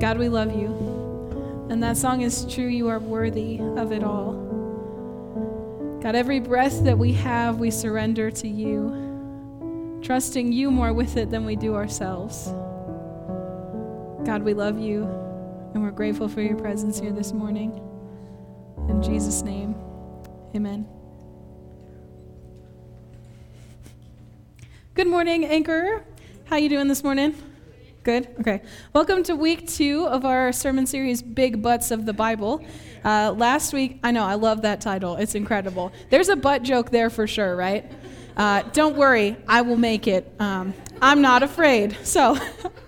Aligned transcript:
God, 0.00 0.16
we 0.18 0.28
love 0.28 0.54
you. 0.54 1.66
And 1.70 1.82
that 1.82 1.96
song 1.96 2.22
is 2.22 2.44
true. 2.52 2.66
You 2.66 2.88
are 2.88 2.98
worthy 3.00 3.58
of 3.58 3.92
it 3.92 4.04
all. 4.04 4.46
God, 6.00 6.14
every 6.14 6.38
breath 6.38 6.84
that 6.84 6.96
we 6.96 7.12
have, 7.14 7.58
we 7.58 7.72
surrender 7.72 8.30
to 8.30 8.46
you, 8.46 10.00
trusting 10.02 10.52
you 10.52 10.70
more 10.70 10.92
with 10.92 11.16
it 11.16 11.30
than 11.30 11.44
we 11.44 11.56
do 11.56 11.74
ourselves. 11.74 12.46
God, 14.24 14.42
we 14.42 14.54
love 14.54 14.78
you, 14.78 15.02
and 15.74 15.82
we're 15.82 15.90
grateful 15.90 16.28
for 16.28 16.42
your 16.42 16.56
presence 16.56 17.00
here 17.00 17.10
this 17.10 17.32
morning. 17.32 17.72
In 18.88 19.02
Jesus' 19.02 19.42
name, 19.42 19.74
amen. 20.54 20.86
Good 24.94 25.08
morning, 25.08 25.44
Anchor. 25.44 26.04
How 26.44 26.56
you 26.56 26.68
doing 26.68 26.86
this 26.86 27.02
morning? 27.02 27.34
Good? 28.04 28.28
Okay. 28.40 28.62
Welcome 28.92 29.24
to 29.24 29.34
week 29.34 29.66
two 29.66 30.06
of 30.06 30.24
our 30.24 30.52
sermon 30.52 30.86
series, 30.86 31.20
Big 31.20 31.60
Buts 31.60 31.90
of 31.90 32.06
the 32.06 32.12
Bible. 32.12 32.64
Uh, 33.04 33.34
last 33.36 33.72
week, 33.72 33.98
I 34.04 34.12
know, 34.12 34.22
I 34.24 34.34
love 34.34 34.62
that 34.62 34.80
title. 34.80 35.16
It's 35.16 35.34
incredible. 35.34 35.92
There's 36.08 36.28
a 36.28 36.36
butt 36.36 36.62
joke 36.62 36.90
there 36.90 37.10
for 37.10 37.26
sure, 37.26 37.56
right? 37.56 37.90
Uh, 38.36 38.62
don't 38.72 38.96
worry, 38.96 39.36
I 39.48 39.62
will 39.62 39.76
make 39.76 40.06
it. 40.06 40.32
Um, 40.38 40.74
I'm 41.02 41.20
not 41.20 41.42
afraid. 41.42 41.98
So, 42.04 42.38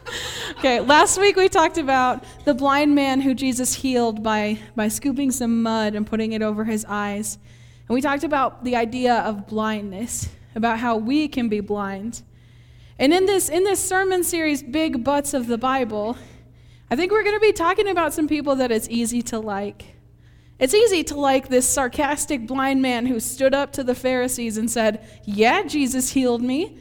okay, 0.58 0.78
last 0.78 1.18
week 1.20 1.34
we 1.34 1.48
talked 1.48 1.76
about 1.76 2.24
the 2.44 2.54
blind 2.54 2.94
man 2.94 3.20
who 3.20 3.34
Jesus 3.34 3.74
healed 3.74 4.22
by, 4.22 4.60
by 4.76 4.86
scooping 4.86 5.32
some 5.32 5.62
mud 5.62 5.96
and 5.96 6.06
putting 6.06 6.32
it 6.32 6.40
over 6.40 6.64
his 6.64 6.86
eyes. 6.88 7.36
And 7.88 7.94
we 7.94 8.00
talked 8.00 8.22
about 8.22 8.62
the 8.62 8.76
idea 8.76 9.16
of 9.16 9.48
blindness, 9.48 10.28
about 10.54 10.78
how 10.78 10.96
we 10.96 11.26
can 11.26 11.48
be 11.48 11.58
blind. 11.58 12.22
And 13.00 13.14
in 13.14 13.24
this, 13.24 13.48
in 13.48 13.64
this 13.64 13.82
sermon 13.82 14.22
series, 14.22 14.62
Big 14.62 15.02
Buts 15.02 15.32
of 15.32 15.46
the 15.46 15.56
Bible, 15.56 16.18
I 16.90 16.96
think 16.96 17.10
we're 17.10 17.22
going 17.22 17.34
to 17.34 17.40
be 17.40 17.54
talking 17.54 17.88
about 17.88 18.12
some 18.12 18.28
people 18.28 18.56
that 18.56 18.70
it's 18.70 18.90
easy 18.90 19.22
to 19.22 19.38
like. 19.38 19.96
It's 20.58 20.74
easy 20.74 21.02
to 21.04 21.14
like 21.14 21.48
this 21.48 21.66
sarcastic 21.66 22.46
blind 22.46 22.82
man 22.82 23.06
who 23.06 23.18
stood 23.18 23.54
up 23.54 23.72
to 23.72 23.82
the 23.82 23.94
Pharisees 23.94 24.58
and 24.58 24.70
said, 24.70 25.02
Yeah, 25.24 25.62
Jesus 25.62 26.10
healed 26.10 26.42
me. 26.42 26.76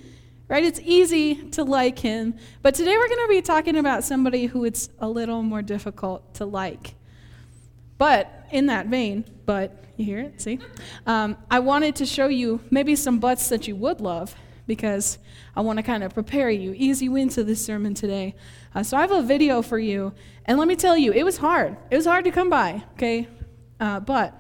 Right? 0.50 0.66
It's 0.66 0.81
easy 0.84 1.36
to 1.52 1.64
like 1.64 2.00
him. 2.00 2.36
But 2.64 2.75
today 2.75 2.97
we're 2.97 3.08
going 3.08 3.25
to 3.25 3.30
be 3.30 3.42
talking 3.42 3.78
about 3.78 4.03
somebody 4.03 4.47
who 4.47 4.66
it's 4.66 4.90
a 5.00 5.08
little 5.08 5.42
more 5.42 5.62
difficult 5.62 6.34
to 6.34 6.45
like. 6.45 6.95
But 7.97 8.45
in 8.52 8.66
that 8.66 8.88
vein, 8.88 9.23
but 9.45 9.86
you 9.95 10.03
hear 10.03 10.20
it? 10.20 10.42
See? 10.42 10.59
Um, 11.08 11.38
I 11.50 11.59
wanted 11.59 11.95
to 11.97 12.06
show 12.06 12.28
you 12.28 12.59
maybe 12.72 12.97
some 12.97 13.20
butts 13.20 13.47
that 13.47 13.70
you 13.70 13.78
would 13.78 14.02
love 14.02 14.36
because 14.70 15.17
I 15.56 15.62
want 15.62 15.78
to 15.78 15.84
kind 15.84 16.03
of 16.03 16.14
prepare 16.14 16.50
you. 16.50 16.73
Easy 16.78 17.09
win 17.09 17.28
to 17.30 17.44
this 17.44 17.66
sermon 17.66 17.94
today. 17.94 18.36
Uh, 18.73 18.84
so 18.84 18.95
I 18.95 19.02
have 19.02 19.12
a 19.12 19.23
video 19.23 19.62
for 19.62 19.80
you. 19.80 20.14
And 20.45 20.58
let 20.58 20.67
me 20.70 20.78
tell 20.78 20.95
you, 20.95 21.12
it 21.12 21.23
was 21.23 21.38
hard. 21.38 21.75
It 21.92 21.98
was 21.98 22.06
hard 22.06 22.23
to 22.25 22.31
come 22.31 22.50
by, 22.50 22.84
okay? 22.94 23.28
Uh, 23.80 24.00
but, 24.00 24.34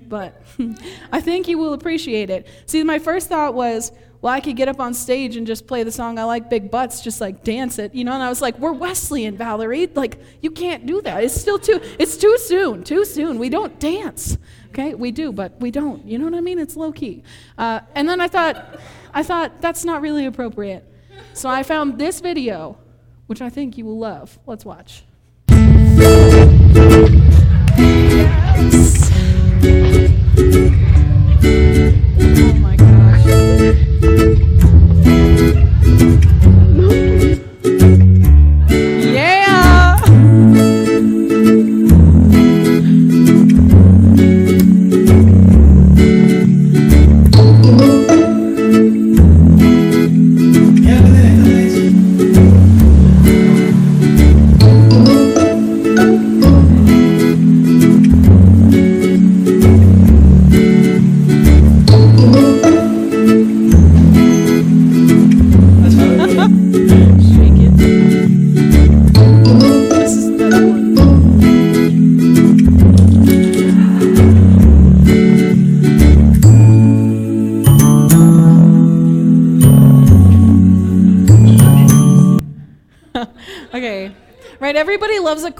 but 0.00 0.40
I 1.12 1.20
think 1.20 1.48
you 1.48 1.58
will 1.58 1.74
appreciate 1.74 2.30
it. 2.30 2.46
See, 2.66 2.82
my 2.84 2.98
first 2.98 3.28
thought 3.28 3.52
was, 3.52 3.92
well, 4.20 4.32
I 4.32 4.40
could 4.40 4.56
get 4.56 4.68
up 4.68 4.80
on 4.80 4.94
stage 4.94 5.36
and 5.36 5.46
just 5.46 5.66
play 5.66 5.82
the 5.82 5.92
song 5.92 6.18
I 6.18 6.24
like 6.24 6.48
big 6.48 6.70
butts, 6.70 7.02
just 7.02 7.20
like 7.20 7.44
dance 7.44 7.78
it, 7.78 7.94
you 7.94 8.04
know. 8.04 8.12
And 8.12 8.22
I 8.22 8.28
was 8.28 8.40
like, 8.40 8.58
we're 8.58 8.72
Wesleyan, 8.72 9.36
Valerie. 9.36 9.86
Like, 9.86 10.20
you 10.40 10.50
can't 10.50 10.86
do 10.86 11.02
that. 11.02 11.22
It's 11.22 11.38
still 11.38 11.58
too. 11.58 11.80
It's 11.98 12.16
too 12.16 12.36
soon. 12.38 12.84
Too 12.84 13.04
soon. 13.04 13.38
We 13.38 13.48
don't 13.48 13.78
dance. 13.78 14.38
Okay, 14.78 14.94
we 14.94 15.10
do, 15.10 15.32
but 15.32 15.60
we 15.60 15.72
don't. 15.72 16.06
You 16.06 16.18
know 16.18 16.26
what 16.26 16.34
I 16.34 16.40
mean? 16.40 16.60
It's 16.60 16.76
low 16.76 16.92
key. 16.92 17.24
Uh, 17.58 17.80
and 17.96 18.08
then 18.08 18.20
I 18.20 18.28
thought, 18.28 18.78
I 19.12 19.24
thought 19.24 19.60
that's 19.60 19.84
not 19.84 20.02
really 20.02 20.24
appropriate. 20.24 20.84
So 21.32 21.48
I 21.48 21.64
found 21.64 21.98
this 21.98 22.20
video, 22.20 22.78
which 23.26 23.42
I 23.42 23.50
think 23.50 23.76
you 23.76 23.84
will 23.84 23.98
love. 23.98 24.38
Let's 24.46 24.64
watch. 24.64 25.02
Yes. 25.48 26.30
Oh 32.20 32.52
my 32.60 32.76
gosh. 32.76 33.24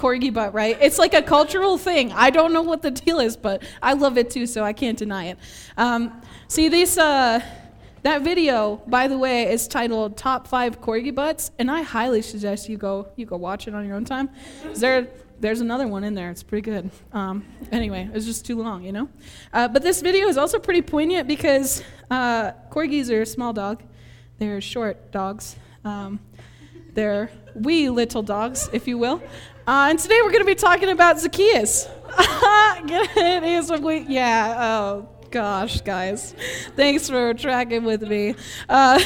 Corgi 0.09 0.33
butt, 0.33 0.53
right? 0.53 0.77
It's 0.81 0.97
like 0.97 1.13
a 1.13 1.21
cultural 1.21 1.77
thing. 1.77 2.11
I 2.13 2.29
don't 2.29 2.51
know 2.53 2.61
what 2.61 2.81
the 2.81 2.91
deal 2.91 3.19
is, 3.19 3.37
but 3.37 3.63
I 3.81 3.93
love 3.93 4.17
it 4.17 4.29
too, 4.31 4.45
so 4.47 4.63
I 4.63 4.73
can't 4.73 4.97
deny 4.97 5.25
it. 5.25 5.37
Um, 5.77 6.21
see, 6.47 6.67
this, 6.69 6.97
uh, 6.97 7.39
that 8.01 8.21
video, 8.23 8.81
by 8.87 9.07
the 9.07 9.17
way, 9.17 9.51
is 9.51 9.67
titled 9.67 10.17
"Top 10.17 10.47
Five 10.47 10.81
Corgi 10.81 11.13
Butts," 11.13 11.51
and 11.59 11.69
I 11.69 11.81
highly 11.81 12.21
suggest 12.21 12.69
you 12.69 12.77
go 12.77 13.09
you 13.17 13.25
go 13.25 13.37
watch 13.37 13.67
it 13.67 13.75
on 13.75 13.85
your 13.85 13.95
own 13.97 14.05
time. 14.05 14.29
There, 14.75 15.09
there's 15.39 15.61
another 15.61 15.87
one 15.87 16.03
in 16.03 16.15
there. 16.15 16.31
It's 16.31 16.43
pretty 16.43 16.71
good. 16.71 16.89
Um, 17.11 17.45
anyway, 17.71 18.09
it's 18.13 18.25
just 18.25 18.45
too 18.45 18.61
long, 18.61 18.83
you 18.83 18.93
know. 18.93 19.09
Uh, 19.53 19.67
but 19.67 19.83
this 19.83 20.01
video 20.01 20.27
is 20.27 20.37
also 20.37 20.59
pretty 20.59 20.81
poignant 20.81 21.27
because 21.27 21.83
uh, 22.09 22.53
corgis 22.71 23.11
are 23.11 23.21
a 23.21 23.25
small 23.25 23.53
dog. 23.53 23.83
They're 24.39 24.61
short 24.61 25.11
dogs. 25.11 25.57
Um, 25.83 26.21
they're 26.93 27.29
wee 27.53 27.89
little 27.89 28.23
dogs, 28.23 28.69
if 28.73 28.87
you 28.87 28.97
will. 28.97 29.21
Uh, 29.69 29.89
and 29.91 29.99
today 29.99 30.19
we're 30.23 30.31
going 30.31 30.41
to 30.41 30.47
be 30.47 30.55
talking 30.55 30.89
about 30.89 31.19
Zacchaeus. 31.19 31.87
It? 32.91 33.81
Wee- 33.83 34.05
yeah. 34.09 34.55
Oh 34.57 35.09
gosh, 35.29 35.81
guys, 35.81 36.33
thanks 36.75 37.07
for 37.07 37.35
tracking 37.35 37.83
with 37.83 38.01
me. 38.01 38.33
Uh, 38.67 38.99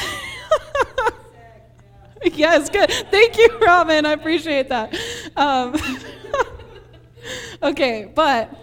yes, 2.34 2.70
good. 2.70 2.90
Thank 2.90 3.38
you, 3.38 3.60
Robin. 3.62 4.06
I 4.06 4.14
appreciate 4.14 4.70
that. 4.70 4.98
Um, 5.36 5.76
okay, 7.64 8.10
but 8.16 8.56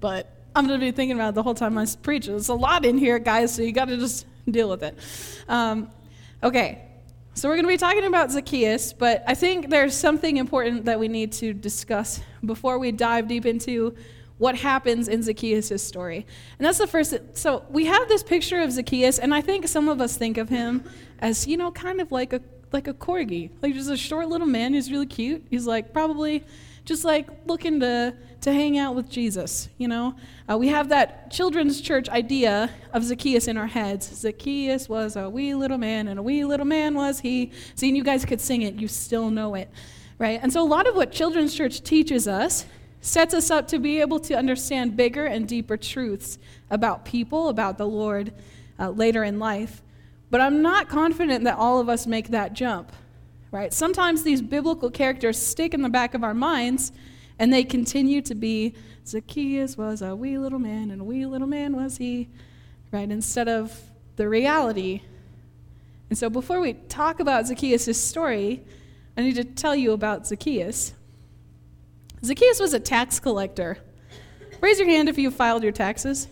but 0.00 0.28
I'm 0.56 0.66
going 0.66 0.80
to 0.80 0.84
be 0.84 0.90
thinking 0.90 1.14
about 1.14 1.28
it 1.28 1.34
the 1.36 1.44
whole 1.44 1.54
time 1.54 1.78
I 1.78 1.86
preach. 2.02 2.26
There's 2.26 2.48
a 2.48 2.54
lot 2.54 2.84
in 2.84 2.98
here, 2.98 3.20
guys, 3.20 3.54
so 3.54 3.62
you 3.62 3.70
got 3.70 3.86
to 3.86 3.98
just 3.98 4.26
deal 4.50 4.68
with 4.68 4.82
it. 4.82 4.98
Um, 5.48 5.92
okay, 6.42 6.87
so 7.38 7.48
we're 7.48 7.54
going 7.54 7.66
to 7.66 7.68
be 7.68 7.76
talking 7.76 8.04
about 8.04 8.32
Zacchaeus, 8.32 8.92
but 8.92 9.22
I 9.24 9.34
think 9.34 9.70
there's 9.70 9.94
something 9.94 10.38
important 10.38 10.86
that 10.86 10.98
we 10.98 11.06
need 11.06 11.30
to 11.34 11.52
discuss 11.52 12.20
before 12.44 12.80
we 12.80 12.90
dive 12.90 13.28
deep 13.28 13.46
into 13.46 13.94
what 14.38 14.56
happens 14.56 15.06
in 15.06 15.22
Zacchaeus' 15.22 15.80
story. 15.80 16.26
And 16.58 16.66
that's 16.66 16.78
the 16.78 16.88
first. 16.88 17.14
So 17.34 17.64
we 17.70 17.86
have 17.86 18.08
this 18.08 18.24
picture 18.24 18.60
of 18.60 18.72
Zacchaeus, 18.72 19.20
and 19.20 19.32
I 19.32 19.40
think 19.40 19.68
some 19.68 19.88
of 19.88 20.00
us 20.00 20.16
think 20.16 20.36
of 20.36 20.48
him 20.48 20.82
as, 21.20 21.46
you 21.46 21.56
know, 21.56 21.70
kind 21.70 22.00
of 22.00 22.10
like 22.10 22.32
a 22.32 22.40
like 22.72 22.88
a 22.88 22.92
corgi, 22.94 23.50
like 23.62 23.72
just 23.72 23.88
a 23.88 23.96
short 23.96 24.28
little 24.28 24.46
man 24.46 24.74
who's 24.74 24.90
really 24.90 25.06
cute. 25.06 25.46
He's 25.48 25.66
like 25.66 25.92
probably 25.92 26.44
just 26.88 27.04
like 27.04 27.28
looking 27.46 27.80
to 27.80 28.14
to 28.40 28.52
hang 28.52 28.78
out 28.78 28.94
with 28.94 29.10
Jesus. 29.10 29.68
You 29.76 29.88
know, 29.88 30.14
uh, 30.50 30.56
we 30.56 30.68
have 30.68 30.88
that 30.88 31.30
children's 31.30 31.80
church 31.82 32.08
idea 32.08 32.70
of 32.94 33.04
Zacchaeus 33.04 33.46
in 33.46 33.58
our 33.58 33.66
heads. 33.66 34.06
Zacchaeus 34.06 34.88
was 34.88 35.14
a 35.16 35.28
wee 35.28 35.54
little 35.54 35.76
man, 35.76 36.08
and 36.08 36.18
a 36.18 36.22
wee 36.22 36.44
little 36.44 36.64
man 36.64 36.94
was 36.94 37.20
he. 37.20 37.52
See, 37.74 37.88
and 37.88 37.96
you 37.96 38.02
guys 38.02 38.24
could 38.24 38.40
sing 38.40 38.62
it. 38.62 38.76
You 38.76 38.88
still 38.88 39.30
know 39.30 39.54
it, 39.54 39.68
right? 40.18 40.40
And 40.42 40.50
so 40.50 40.62
a 40.62 40.66
lot 40.66 40.86
of 40.86 40.96
what 40.96 41.12
children's 41.12 41.54
church 41.54 41.82
teaches 41.82 42.26
us 42.26 42.64
sets 43.02 43.34
us 43.34 43.50
up 43.50 43.68
to 43.68 43.78
be 43.78 44.00
able 44.00 44.18
to 44.20 44.34
understand 44.34 44.96
bigger 44.96 45.26
and 45.26 45.46
deeper 45.46 45.76
truths 45.76 46.38
about 46.70 47.04
people, 47.04 47.48
about 47.48 47.76
the 47.76 47.86
Lord 47.86 48.32
uh, 48.78 48.90
later 48.90 49.24
in 49.24 49.38
life. 49.38 49.82
But 50.30 50.40
I'm 50.40 50.62
not 50.62 50.88
confident 50.88 51.44
that 51.44 51.56
all 51.56 51.80
of 51.80 51.88
us 51.88 52.06
make 52.06 52.28
that 52.28 52.54
jump, 52.54 52.92
right? 53.50 53.72
Sometimes 53.72 54.22
these 54.22 54.42
biblical 54.42 54.90
characters 54.90 55.40
stick 55.40 55.74
in 55.74 55.82
the 55.82 55.88
back 55.88 56.14
of 56.14 56.22
our 56.22 56.34
minds 56.34 56.92
and 57.38 57.52
they 57.52 57.64
continue 57.64 58.20
to 58.22 58.34
be 58.34 58.74
Zacchaeus 59.06 59.76
was 59.76 60.02
a 60.02 60.14
wee 60.14 60.38
little 60.38 60.58
man 60.58 60.90
and 60.90 61.00
a 61.00 61.04
wee 61.04 61.24
little 61.24 61.46
man 61.46 61.74
was 61.74 61.96
he, 61.96 62.28
right? 62.92 63.10
Instead 63.10 63.48
of 63.48 63.80
the 64.16 64.28
reality. 64.28 65.02
And 66.10 66.18
so 66.18 66.28
before 66.28 66.60
we 66.60 66.74
talk 66.74 67.20
about 67.20 67.46
Zacchaeus' 67.46 68.00
story, 68.00 68.62
I 69.16 69.22
need 69.22 69.36
to 69.36 69.44
tell 69.44 69.74
you 69.74 69.92
about 69.92 70.26
Zacchaeus. 70.26 70.92
Zacchaeus 72.24 72.60
was 72.60 72.74
a 72.74 72.80
tax 72.80 73.18
collector. 73.20 73.78
Raise 74.60 74.78
your 74.78 74.88
hand 74.88 75.08
if 75.08 75.18
you 75.18 75.30
filed 75.30 75.62
your 75.62 75.72
taxes. 75.72 76.28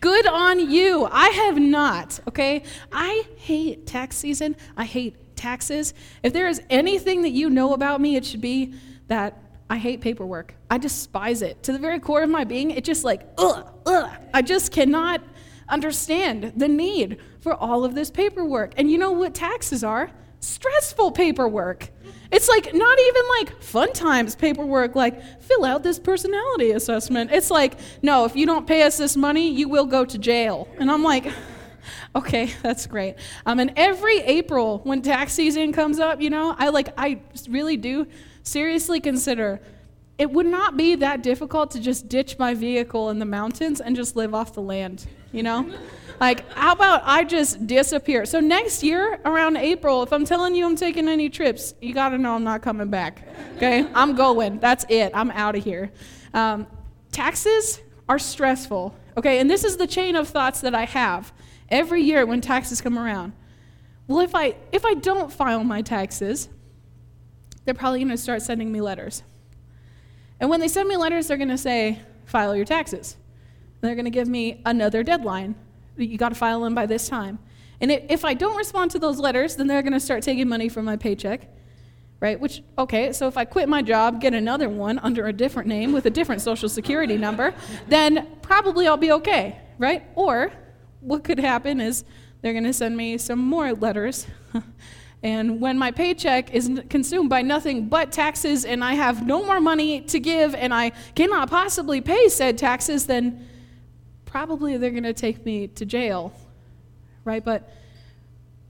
Good 0.00 0.26
on 0.26 0.70
you. 0.70 1.08
I 1.10 1.28
have 1.28 1.58
not, 1.58 2.20
okay? 2.28 2.64
I 2.92 3.26
hate 3.36 3.86
tax 3.86 4.16
season. 4.16 4.56
I 4.76 4.84
hate 4.84 5.16
taxes. 5.36 5.94
If 6.22 6.32
there 6.32 6.48
is 6.48 6.62
anything 6.70 7.22
that 7.22 7.30
you 7.30 7.50
know 7.50 7.74
about 7.74 8.00
me, 8.00 8.16
it 8.16 8.24
should 8.24 8.40
be 8.40 8.74
that 9.08 9.38
I 9.68 9.76
hate 9.78 10.00
paperwork. 10.00 10.54
I 10.70 10.78
despise 10.78 11.42
it. 11.42 11.62
To 11.64 11.72
the 11.72 11.78
very 11.78 12.00
core 12.00 12.22
of 12.22 12.30
my 12.30 12.44
being, 12.44 12.70
it 12.70 12.84
just 12.84 13.04
like, 13.04 13.26
ugh, 13.38 13.68
ugh. 13.84 14.10
I 14.32 14.42
just 14.42 14.72
cannot 14.72 15.22
understand 15.68 16.52
the 16.56 16.68
need 16.68 17.18
for 17.40 17.54
all 17.54 17.84
of 17.84 17.94
this 17.94 18.10
paperwork. 18.10 18.74
And 18.76 18.90
you 18.90 18.98
know 18.98 19.12
what 19.12 19.34
taxes 19.34 19.82
are? 19.82 20.10
Stressful 20.40 21.12
paperwork. 21.12 21.90
It's 22.30 22.48
like 22.48 22.74
not 22.74 22.98
even 22.98 23.22
like 23.40 23.62
fun 23.62 23.92
times 23.92 24.36
paperwork, 24.36 24.94
like 24.94 25.40
fill 25.42 25.64
out 25.64 25.82
this 25.82 25.98
personality 25.98 26.72
assessment. 26.72 27.30
It's 27.32 27.50
like, 27.50 27.78
no, 28.02 28.24
if 28.24 28.36
you 28.36 28.46
don't 28.46 28.66
pay 28.66 28.82
us 28.82 28.96
this 28.96 29.16
money, 29.16 29.50
you 29.50 29.68
will 29.68 29.86
go 29.86 30.04
to 30.04 30.18
jail. 30.18 30.68
And 30.78 30.90
I'm 30.90 31.02
like, 31.02 31.32
okay, 32.14 32.52
that's 32.62 32.86
great. 32.86 33.16
Um, 33.44 33.60
and 33.60 33.72
every 33.76 34.20
April 34.20 34.80
when 34.84 35.02
tax 35.02 35.32
season 35.32 35.72
comes 35.72 35.98
up, 35.98 36.20
you 36.20 36.30
know, 36.30 36.54
I 36.58 36.68
like, 36.68 36.88
I 36.98 37.20
really 37.48 37.76
do 37.76 38.06
seriously 38.42 39.00
consider 39.00 39.60
it 40.18 40.30
would 40.30 40.46
not 40.46 40.76
be 40.76 40.94
that 40.96 41.22
difficult 41.22 41.70
to 41.72 41.80
just 41.80 42.08
ditch 42.08 42.38
my 42.38 42.54
vehicle 42.54 43.10
in 43.10 43.18
the 43.18 43.26
mountains 43.26 43.80
and 43.80 43.94
just 43.94 44.16
live 44.16 44.34
off 44.34 44.54
the 44.54 44.62
land, 44.62 45.06
you 45.32 45.42
know? 45.42 45.70
Like, 46.18 46.50
how 46.52 46.72
about 46.72 47.02
I 47.04 47.24
just 47.24 47.66
disappear? 47.66 48.24
So, 48.24 48.40
next 48.40 48.82
year, 48.82 49.20
around 49.26 49.58
April, 49.58 50.02
if 50.02 50.14
I'm 50.14 50.24
telling 50.24 50.54
you 50.54 50.64
I'm 50.64 50.74
taking 50.74 51.08
any 51.08 51.28
trips, 51.28 51.74
you 51.82 51.92
got 51.92 52.08
to 52.08 52.16
know 52.16 52.34
I'm 52.34 52.42
not 52.42 52.62
coming 52.62 52.88
back. 52.88 53.22
Okay? 53.56 53.86
I'm 53.94 54.14
going. 54.14 54.58
That's 54.58 54.86
it. 54.88 55.12
I'm 55.14 55.30
out 55.32 55.56
of 55.56 55.64
here. 55.64 55.92
Um, 56.32 56.66
taxes 57.12 57.82
are 58.08 58.18
stressful. 58.18 58.94
Okay? 59.18 59.40
And 59.40 59.50
this 59.50 59.62
is 59.62 59.76
the 59.76 59.86
chain 59.86 60.16
of 60.16 60.26
thoughts 60.26 60.62
that 60.62 60.74
I 60.74 60.86
have 60.86 61.34
every 61.68 62.02
year 62.02 62.24
when 62.26 62.40
taxes 62.40 62.80
come 62.80 62.98
around. 62.98 63.32
Well, 64.06 64.20
if 64.20 64.34
I, 64.34 64.56
if 64.72 64.84
I 64.84 64.94
don't 64.94 65.32
file 65.32 65.64
my 65.64 65.82
taxes, 65.82 66.48
they're 67.64 67.74
probably 67.74 68.00
going 68.00 68.10
to 68.10 68.16
start 68.16 68.42
sending 68.42 68.70
me 68.70 68.80
letters. 68.80 69.22
And 70.38 70.48
when 70.50 70.60
they 70.60 70.68
send 70.68 70.88
me 70.88 70.96
letters, 70.96 71.26
they're 71.26 71.36
going 71.36 71.48
to 71.48 71.58
say, 71.58 72.00
file 72.24 72.54
your 72.54 72.64
taxes. 72.64 73.16
And 73.74 73.88
they're 73.88 73.96
going 73.96 74.04
to 74.04 74.10
give 74.10 74.28
me 74.28 74.62
another 74.64 75.02
deadline 75.02 75.56
you 75.96 76.18
got 76.18 76.30
to 76.30 76.34
file 76.34 76.60
them 76.60 76.74
by 76.74 76.86
this 76.86 77.08
time. 77.08 77.38
And 77.80 77.90
if 77.90 78.24
I 78.24 78.34
don't 78.34 78.56
respond 78.56 78.90
to 78.92 78.98
those 78.98 79.18
letters, 79.18 79.56
then 79.56 79.66
they're 79.66 79.82
going 79.82 79.92
to 79.92 80.00
start 80.00 80.22
taking 80.22 80.48
money 80.48 80.68
from 80.68 80.84
my 80.84 80.96
paycheck, 80.96 81.48
right? 82.20 82.38
Which, 82.40 82.62
okay, 82.78 83.12
so 83.12 83.28
if 83.28 83.36
I 83.36 83.44
quit 83.44 83.68
my 83.68 83.82
job, 83.82 84.20
get 84.20 84.34
another 84.34 84.68
one 84.68 84.98
under 85.00 85.26
a 85.26 85.32
different 85.32 85.68
name 85.68 85.92
with 85.92 86.06
a 86.06 86.10
different 86.10 86.40
social 86.40 86.68
security 86.68 87.16
number, 87.16 87.54
then 87.88 88.26
probably 88.40 88.86
I'll 88.86 88.96
be 88.96 89.12
okay, 89.12 89.60
right? 89.78 90.04
Or 90.14 90.52
what 91.00 91.24
could 91.24 91.38
happen 91.38 91.80
is 91.80 92.04
they're 92.40 92.52
going 92.52 92.64
to 92.64 92.72
send 92.72 92.96
me 92.96 93.18
some 93.18 93.38
more 93.38 93.72
letters. 93.72 94.26
and 95.22 95.60
when 95.60 95.78
my 95.78 95.90
paycheck 95.90 96.52
is 96.52 96.70
consumed 96.88 97.30
by 97.30 97.42
nothing 97.42 97.88
but 97.88 98.12
taxes 98.12 98.64
and 98.64 98.84
I 98.84 98.94
have 98.94 99.26
no 99.26 99.44
more 99.44 99.60
money 99.60 100.02
to 100.02 100.20
give 100.20 100.54
and 100.54 100.72
I 100.72 100.92
cannot 101.14 101.50
possibly 101.50 102.00
pay 102.00 102.28
said 102.28 102.58
taxes, 102.58 103.06
then 103.06 103.46
probably 104.24 104.76
they're 104.76 104.90
going 104.90 105.02
to 105.02 105.14
take 105.14 105.44
me 105.44 105.66
to 105.68 105.86
jail, 105.86 106.32
right? 107.24 107.44
But, 107.44 107.70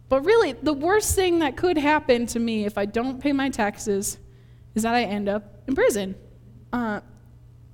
but 0.08 0.25
really, 0.25 0.52
the 0.52 0.72
worst 0.72 1.14
thing 1.14 1.40
that 1.40 1.56
could 1.56 1.76
happen 1.76 2.26
to 2.26 2.38
me 2.38 2.64
if 2.64 2.79
I 2.79 2.87
don't 2.87 3.20
pay 3.20 3.32
my 3.32 3.50
taxes 3.50 4.19
is 4.75 4.84
that 4.84 4.94
I 4.94 5.02
end 5.02 5.29
up 5.29 5.62
in 5.67 5.75
prison. 5.75 6.14
Uh, 6.72 7.00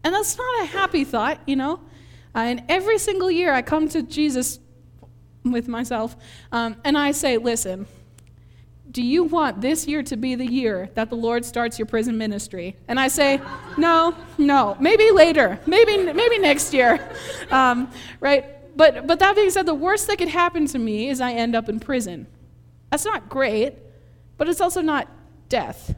and 0.04 0.14
that's 0.14 0.36
not 0.36 0.62
a 0.62 0.66
happy 0.66 1.04
thought, 1.04 1.38
you 1.46 1.56
know? 1.56 1.80
Uh, 2.34 2.40
and 2.40 2.62
every 2.68 2.98
single 2.98 3.30
year 3.30 3.52
I 3.52 3.62
come 3.62 3.88
to 3.90 4.02
Jesus 4.02 4.58
with 5.44 5.68
myself 5.68 6.16
um, 6.50 6.76
and 6.84 6.96
I 6.96 7.12
say, 7.12 7.38
listen, 7.38 7.86
do 8.90 9.02
you 9.02 9.24
want 9.24 9.60
this 9.60 9.86
year 9.86 10.02
to 10.02 10.16
be 10.16 10.34
the 10.34 10.46
year 10.46 10.90
that 10.94 11.08
the 11.08 11.16
Lord 11.16 11.44
starts 11.44 11.78
your 11.78 11.86
prison 11.86 12.18
ministry? 12.18 12.76
And 12.88 13.00
I 13.00 13.08
say, 13.08 13.40
no, 13.78 14.14
no, 14.36 14.76
maybe 14.78 15.10
later, 15.10 15.58
maybe, 15.66 16.12
maybe 16.12 16.38
next 16.38 16.74
year, 16.74 17.00
um, 17.50 17.90
right? 18.20 18.76
But, 18.76 19.06
but 19.06 19.18
that 19.18 19.34
being 19.34 19.50
said, 19.50 19.66
the 19.66 19.74
worst 19.74 20.06
that 20.08 20.18
could 20.18 20.28
happen 20.28 20.66
to 20.66 20.78
me 20.78 21.08
is 21.08 21.20
I 21.20 21.32
end 21.32 21.54
up 21.54 21.68
in 21.68 21.80
prison. 21.80 22.26
That's 22.90 23.04
not 23.04 23.28
great, 23.28 23.74
but 24.36 24.48
it's 24.48 24.60
also 24.60 24.82
not 24.82 25.08
death. 25.48 25.94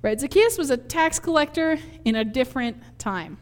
Right? 0.00 0.18
Zacchaeus 0.18 0.56
was 0.56 0.70
a 0.70 0.76
tax 0.76 1.18
collector 1.18 1.78
in 2.04 2.14
a 2.16 2.24
different 2.24 2.82
time. 2.98 3.38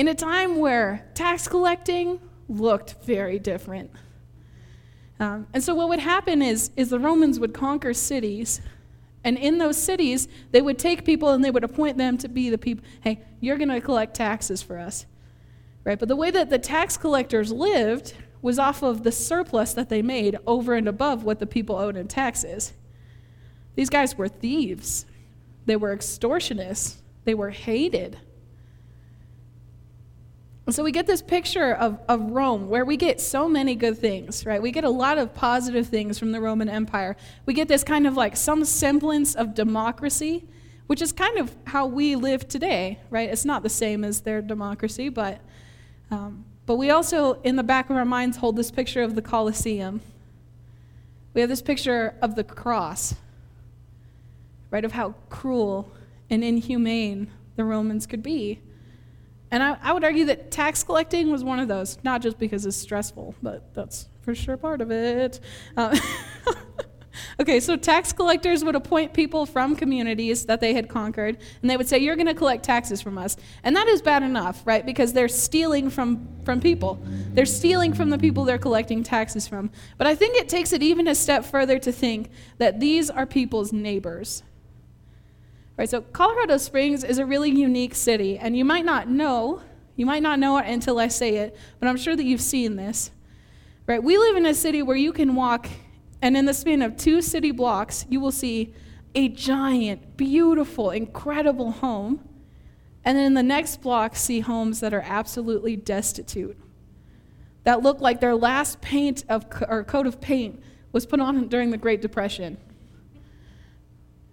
In 0.00 0.08
a 0.08 0.14
time 0.14 0.60
where 0.60 1.06
tax 1.12 1.46
collecting 1.46 2.20
looked 2.48 3.04
very 3.04 3.38
different. 3.38 3.90
Um, 5.18 5.46
and 5.52 5.62
so 5.62 5.74
what 5.74 5.90
would 5.90 5.98
happen 5.98 6.40
is, 6.40 6.70
is 6.74 6.88
the 6.88 6.98
Romans 6.98 7.38
would 7.38 7.52
conquer 7.52 7.92
cities, 7.92 8.62
and 9.24 9.36
in 9.36 9.58
those 9.58 9.76
cities, 9.76 10.26
they 10.52 10.62
would 10.62 10.78
take 10.78 11.04
people 11.04 11.28
and 11.32 11.44
they 11.44 11.50
would 11.50 11.64
appoint 11.64 11.98
them 11.98 12.16
to 12.16 12.28
be 12.28 12.48
the 12.48 12.56
people, 12.56 12.82
hey, 13.02 13.20
you're 13.40 13.58
going 13.58 13.68
to 13.68 13.78
collect 13.82 14.14
taxes 14.14 14.62
for 14.62 14.78
us. 14.78 15.04
Right? 15.84 15.98
But 15.98 16.08
the 16.08 16.16
way 16.16 16.30
that 16.30 16.48
the 16.48 16.58
tax 16.58 16.96
collectors 16.96 17.52
lived 17.52 18.14
was 18.40 18.58
off 18.58 18.82
of 18.82 19.02
the 19.02 19.12
surplus 19.12 19.74
that 19.74 19.90
they 19.90 20.00
made 20.00 20.38
over 20.46 20.72
and 20.72 20.88
above 20.88 21.24
what 21.24 21.40
the 21.40 21.46
people 21.46 21.76
owed 21.76 21.98
in 21.98 22.08
taxes. 22.08 22.72
These 23.74 23.90
guys 23.90 24.16
were 24.16 24.28
thieves. 24.28 25.04
They 25.66 25.76
were 25.76 25.94
extortionists. 25.94 27.02
They 27.24 27.34
were 27.34 27.50
hated. 27.50 28.16
So 30.68 30.84
we 30.84 30.92
get 30.92 31.06
this 31.06 31.22
picture 31.22 31.74
of, 31.74 31.98
of 32.06 32.30
Rome 32.30 32.68
where 32.68 32.84
we 32.84 32.96
get 32.96 33.20
so 33.20 33.48
many 33.48 33.74
good 33.74 33.98
things, 33.98 34.46
right? 34.46 34.62
We 34.62 34.70
get 34.70 34.84
a 34.84 34.90
lot 34.90 35.18
of 35.18 35.34
positive 35.34 35.88
things 35.88 36.18
from 36.18 36.30
the 36.30 36.40
Roman 36.40 36.68
Empire. 36.68 37.16
We 37.44 37.54
get 37.54 37.66
this 37.66 37.82
kind 37.82 38.06
of 38.06 38.16
like 38.16 38.36
some 38.36 38.64
semblance 38.64 39.34
of 39.34 39.54
democracy, 39.54 40.44
which 40.86 41.02
is 41.02 41.12
kind 41.12 41.38
of 41.38 41.54
how 41.64 41.86
we 41.86 42.14
live 42.14 42.46
today, 42.46 43.00
right? 43.10 43.28
It's 43.28 43.44
not 43.44 43.64
the 43.64 43.68
same 43.68 44.04
as 44.04 44.20
their 44.20 44.40
democracy, 44.42 45.08
but, 45.08 45.40
um, 46.10 46.44
but 46.66 46.76
we 46.76 46.90
also, 46.90 47.40
in 47.42 47.56
the 47.56 47.64
back 47.64 47.90
of 47.90 47.96
our 47.96 48.04
minds, 48.04 48.36
hold 48.36 48.54
this 48.54 48.70
picture 48.70 49.02
of 49.02 49.16
the 49.16 49.22
Colosseum. 49.22 50.00
We 51.34 51.40
have 51.40 51.50
this 51.50 51.62
picture 51.62 52.14
of 52.22 52.36
the 52.36 52.44
cross, 52.44 53.14
right? 54.70 54.84
Of 54.84 54.92
how 54.92 55.14
cruel 55.30 55.90
and 56.28 56.44
inhumane 56.44 57.28
the 57.56 57.64
Romans 57.64 58.06
could 58.06 58.22
be. 58.22 58.60
And 59.50 59.62
I, 59.62 59.76
I 59.82 59.92
would 59.92 60.04
argue 60.04 60.26
that 60.26 60.50
tax 60.50 60.82
collecting 60.82 61.30
was 61.30 61.42
one 61.42 61.58
of 61.58 61.68
those, 61.68 61.98
not 62.04 62.22
just 62.22 62.38
because 62.38 62.66
it's 62.66 62.76
stressful, 62.76 63.34
but 63.42 63.74
that's 63.74 64.08
for 64.22 64.34
sure 64.34 64.56
part 64.56 64.80
of 64.80 64.90
it. 64.92 65.40
Uh, 65.76 65.98
okay, 67.40 67.58
so 67.58 67.76
tax 67.76 68.12
collectors 68.12 68.64
would 68.64 68.76
appoint 68.76 69.12
people 69.12 69.46
from 69.46 69.74
communities 69.74 70.46
that 70.46 70.60
they 70.60 70.72
had 70.72 70.88
conquered, 70.88 71.38
and 71.62 71.70
they 71.70 71.76
would 71.76 71.88
say, 71.88 71.98
You're 71.98 72.16
going 72.16 72.26
to 72.26 72.34
collect 72.34 72.64
taxes 72.64 73.00
from 73.02 73.18
us. 73.18 73.36
And 73.64 73.74
that 73.74 73.88
is 73.88 74.00
bad 74.02 74.22
enough, 74.22 74.62
right? 74.64 74.86
Because 74.86 75.12
they're 75.12 75.28
stealing 75.28 75.90
from, 75.90 76.28
from 76.44 76.60
people. 76.60 77.02
They're 77.32 77.46
stealing 77.46 77.92
from 77.92 78.10
the 78.10 78.18
people 78.18 78.44
they're 78.44 78.58
collecting 78.58 79.02
taxes 79.02 79.48
from. 79.48 79.70
But 79.98 80.06
I 80.06 80.14
think 80.14 80.36
it 80.36 80.48
takes 80.48 80.72
it 80.72 80.82
even 80.82 81.08
a 81.08 81.14
step 81.14 81.44
further 81.44 81.78
to 81.80 81.92
think 81.92 82.30
that 82.58 82.78
these 82.78 83.10
are 83.10 83.26
people's 83.26 83.72
neighbors. 83.72 84.42
So 85.88 86.02
Colorado 86.02 86.56
Springs 86.56 87.04
is 87.04 87.18
a 87.18 87.26
really 87.26 87.50
unique 87.50 87.94
city, 87.94 88.38
and 88.38 88.56
you 88.56 88.64
might 88.64 88.84
not 88.84 89.08
know, 89.08 89.62
you 89.96 90.06
might 90.06 90.22
not 90.22 90.38
know 90.38 90.58
it 90.58 90.66
until 90.66 90.98
I 90.98 91.08
say 91.08 91.36
it, 91.36 91.56
but 91.78 91.88
I'm 91.88 91.96
sure 91.96 92.16
that 92.16 92.24
you've 92.24 92.40
seen 92.40 92.76
this. 92.76 93.10
Right, 93.86 94.02
we 94.02 94.18
live 94.18 94.36
in 94.36 94.46
a 94.46 94.54
city 94.54 94.82
where 94.82 94.96
you 94.96 95.12
can 95.12 95.34
walk, 95.34 95.68
and 96.22 96.36
in 96.36 96.44
the 96.44 96.54
span 96.54 96.82
of 96.82 96.96
two 96.96 97.22
city 97.22 97.50
blocks, 97.50 98.06
you 98.08 98.20
will 98.20 98.30
see 98.30 98.74
a 99.14 99.28
giant, 99.28 100.16
beautiful, 100.16 100.90
incredible 100.90 101.72
home, 101.72 102.28
and 103.04 103.16
then 103.16 103.26
in 103.26 103.34
the 103.34 103.42
next 103.42 103.80
block, 103.80 104.14
see 104.14 104.40
homes 104.40 104.80
that 104.80 104.94
are 104.94 105.00
absolutely 105.04 105.74
destitute, 105.74 106.56
that 107.64 107.82
look 107.82 108.00
like 108.00 108.20
their 108.20 108.36
last 108.36 108.80
paint 108.80 109.24
of 109.28 109.46
or 109.68 109.82
coat 109.84 110.06
of 110.06 110.20
paint 110.20 110.62
was 110.92 111.06
put 111.06 111.20
on 111.20 111.48
during 111.48 111.70
the 111.70 111.78
Great 111.78 112.00
Depression. 112.00 112.58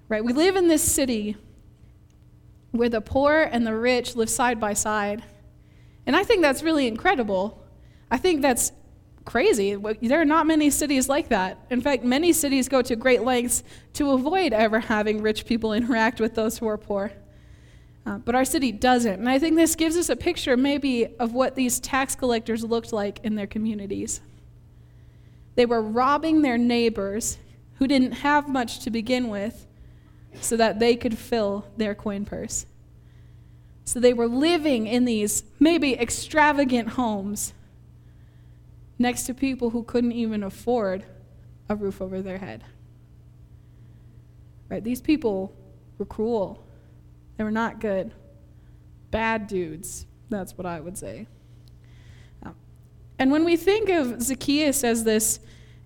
Right? 0.10 0.24
We 0.24 0.34
live 0.34 0.56
in 0.56 0.68
this 0.68 0.84
city 0.84 1.36
where 2.72 2.90
the 2.90 3.02
poor 3.02 3.42
and 3.42 3.66
the 3.66 3.76
rich 3.76 4.16
live 4.16 4.30
side 4.30 4.60
by 4.60 4.74
side. 4.74 5.24
And 6.06 6.16
I 6.16 6.24
think 6.24 6.42
that's 6.42 6.64
really 6.64 6.88
incredible. 6.88 7.62
I 8.10 8.18
think 8.18 8.42
that's 8.42 8.72
crazy. 9.26 9.76
There 9.76 10.22
are 10.22 10.26
not 10.26 10.48
many 10.48 10.70
cities 10.70 11.10
like 11.10 11.30
that. 11.30 11.60
In 11.70 11.82
fact, 11.82 12.04
many 12.04 12.32
cities 12.32 12.70
go 12.70 12.82
to 12.82 12.96
great 12.96 13.24
lengths 13.24 13.64
to 13.94 14.12
avoid 14.12 14.54
ever 14.54 14.80
having 14.80 15.22
rich 15.22 15.46
people 15.46 15.74
interact 15.80 16.20
with 16.20 16.36
those 16.36 16.58
who 16.58 16.68
are 16.68 16.78
poor. 16.78 17.12
Uh, 18.06 18.18
but 18.20 18.36
our 18.36 18.46
city 18.46 18.72
doesn't. 18.72 19.20
And 19.20 19.28
I 19.28 19.38
think 19.38 19.58
this 19.58 19.76
gives 19.76 19.98
us 19.98 20.08
a 20.08 20.16
picture, 20.16 20.56
maybe, 20.56 21.08
of 21.20 21.34
what 21.34 21.56
these 21.56 21.82
tax 21.82 22.16
collectors 22.16 22.64
looked 22.64 22.94
like 22.94 23.20
in 23.24 23.36
their 23.36 23.48
communities. 23.48 24.22
They 25.56 25.66
were 25.66 25.82
robbing 25.82 26.42
their 26.42 26.58
neighbors 26.58 27.38
who 27.80 27.88
didn't 27.88 28.14
have 28.14 28.48
much 28.48 28.80
to 28.80 28.90
begin 28.90 29.28
with 29.28 29.67
so 30.42 30.58
that 30.58 30.80
they 30.80 30.96
could 30.96 31.18
fill 31.18 31.66
their 31.78 31.96
coin 31.96 32.26
purse. 32.26 32.66
So 33.86 34.00
they 34.00 34.14
were 34.14 34.28
living 34.28 34.88
in 34.88 35.06
these 35.06 35.44
maybe 35.60 35.94
extravagant 35.94 36.90
homes 36.90 37.54
next 39.00 39.24
to 39.24 39.34
people 39.34 39.70
who 39.70 39.84
couldn't 39.84 40.12
even 40.12 40.44
afford 40.44 41.06
a 41.70 41.76
roof 41.76 42.02
over 42.02 42.22
their 42.22 42.38
head. 42.38 42.64
Right? 44.70 44.84
These 44.84 45.02
people 45.02 45.54
were 45.98 46.06
cruel. 46.06 46.66
They 47.38 47.44
were 47.44 47.52
not 47.52 47.80
good. 47.80 48.14
Bad 49.12 49.48
dudes. 49.48 50.06
That's 50.30 50.58
what 50.58 50.66
I 50.66 50.80
would 50.80 50.98
say. 50.98 51.28
Um, 52.44 52.56
and 53.18 53.32
when 53.32 53.46
we 53.46 53.56
think 53.56 53.90
of 53.90 54.22
Zacchaeus 54.22 54.84
as 54.84 55.04
this 55.04 55.40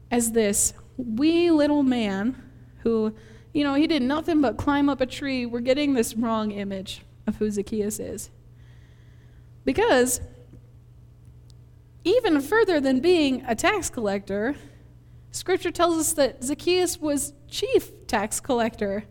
as 0.09 0.33
this 0.33 0.73
wee 0.97 1.49
little 1.51 1.83
man 1.83 2.35
who, 2.79 3.15
you 3.53 3.63
know, 3.63 3.73
he 3.73 3.87
did 3.87 4.01
nothing 4.01 4.41
but 4.41 4.57
climb 4.57 4.89
up 4.89 5.01
a 5.01 5.05
tree, 5.05 5.45
we're 5.45 5.59
getting 5.59 5.93
this 5.93 6.15
wrong 6.15 6.51
image 6.51 7.01
of 7.27 7.37
who 7.37 7.49
Zacchaeus 7.49 7.99
is. 7.99 8.29
Because 9.65 10.21
even 12.03 12.41
further 12.41 12.79
than 12.79 12.99
being 12.99 13.43
a 13.47 13.55
tax 13.55 13.89
collector, 13.89 14.55
scripture 15.31 15.71
tells 15.71 15.97
us 15.97 16.13
that 16.13 16.43
Zacchaeus 16.43 16.99
was 16.99 17.33
chief 17.47 18.07
tax 18.07 18.39
collector. 18.39 19.03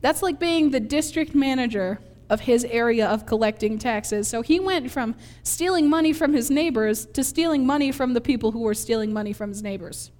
That's 0.00 0.22
like 0.22 0.38
being 0.38 0.70
the 0.70 0.80
district 0.80 1.34
manager 1.34 1.98
of 2.30 2.40
his 2.40 2.64
area 2.64 3.06
of 3.06 3.26
collecting 3.26 3.78
taxes. 3.78 4.28
So 4.28 4.40
he 4.40 4.58
went 4.58 4.90
from 4.90 5.14
stealing 5.42 5.90
money 5.90 6.12
from 6.12 6.32
his 6.32 6.50
neighbors 6.50 7.06
to 7.06 7.22
stealing 7.22 7.66
money 7.66 7.92
from 7.92 8.14
the 8.14 8.20
people 8.20 8.52
who 8.52 8.60
were 8.60 8.74
stealing 8.74 9.12
money 9.12 9.32
from 9.32 9.50
his 9.50 9.62
neighbors. 9.62 10.10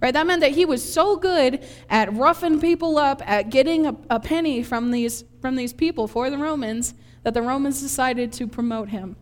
Right? 0.00 0.14
That 0.14 0.26
meant 0.26 0.40
that 0.40 0.52
he 0.52 0.64
was 0.64 0.82
so 0.82 1.16
good 1.16 1.62
at 1.90 2.12
roughing 2.14 2.60
people 2.60 2.96
up, 2.96 3.22
at 3.28 3.50
getting 3.50 3.86
a, 3.86 3.96
a 4.08 4.18
penny 4.18 4.62
from 4.62 4.90
these, 4.90 5.24
from 5.40 5.56
these 5.56 5.74
people 5.74 6.08
for 6.08 6.30
the 6.30 6.38
Romans, 6.38 6.94
that 7.22 7.34
the 7.34 7.42
Romans 7.42 7.82
decided 7.82 8.32
to 8.32 8.46
promote 8.46 8.88
him. 8.88 9.16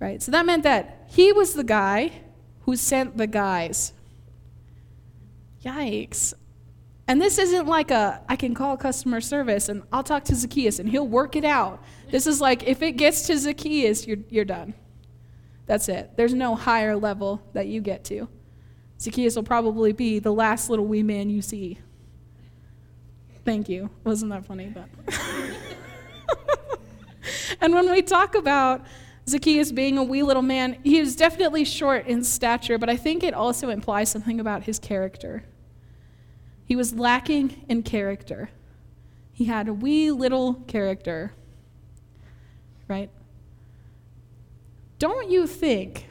Right? 0.00 0.22
So 0.22 0.30
that 0.32 0.44
meant 0.44 0.64
that 0.64 1.08
he 1.08 1.32
was 1.32 1.54
the 1.54 1.64
guy 1.64 2.12
who 2.62 2.76
sent 2.76 3.16
the 3.16 3.26
guys. 3.26 3.94
Yikes. 5.64 6.34
And 7.06 7.20
this 7.20 7.38
isn't 7.38 7.66
like 7.66 7.90
a, 7.90 8.22
I 8.28 8.36
can 8.36 8.54
call 8.54 8.76
customer 8.76 9.20
service 9.20 9.68
and 9.68 9.82
I'll 9.92 10.02
talk 10.02 10.24
to 10.24 10.34
Zacchaeus 10.34 10.78
and 10.78 10.88
he'll 10.88 11.08
work 11.08 11.36
it 11.36 11.44
out. 11.44 11.82
This 12.10 12.26
is 12.26 12.40
like, 12.40 12.64
if 12.64 12.82
it 12.82 12.92
gets 12.92 13.26
to 13.26 13.38
Zacchaeus, 13.38 14.06
you're, 14.06 14.18
you're 14.28 14.44
done. 14.44 14.74
That's 15.66 15.88
it. 15.88 16.16
There's 16.16 16.34
no 16.34 16.54
higher 16.54 16.96
level 16.96 17.42
that 17.54 17.66
you 17.66 17.80
get 17.80 18.04
to. 18.04 18.28
Zacchaeus 19.04 19.36
will 19.36 19.42
probably 19.42 19.92
be 19.92 20.18
the 20.18 20.32
last 20.32 20.70
little 20.70 20.86
wee 20.86 21.02
man 21.02 21.28
you 21.28 21.42
see. 21.42 21.78
Thank 23.44 23.68
you. 23.68 23.90
Wasn't 24.02 24.30
that 24.30 24.46
funny? 24.46 24.74
But. 24.74 24.88
and 27.60 27.74
when 27.74 27.90
we 27.90 28.00
talk 28.00 28.34
about 28.34 28.86
Zacchaeus 29.28 29.72
being 29.72 29.98
a 29.98 30.02
wee 30.02 30.22
little 30.22 30.42
man, 30.42 30.78
he 30.82 31.00
was 31.00 31.16
definitely 31.16 31.66
short 31.66 32.06
in 32.06 32.24
stature, 32.24 32.78
but 32.78 32.88
I 32.88 32.96
think 32.96 33.22
it 33.22 33.34
also 33.34 33.68
implies 33.68 34.10
something 34.10 34.40
about 34.40 34.62
his 34.62 34.78
character. 34.78 35.44
He 36.64 36.74
was 36.74 36.94
lacking 36.94 37.62
in 37.68 37.82
character. 37.82 38.48
He 39.34 39.44
had 39.44 39.68
a 39.68 39.74
wee 39.74 40.12
little 40.12 40.54
character, 40.66 41.34
right? 42.88 43.10
Don't 44.98 45.30
you 45.30 45.46
think 45.46 46.08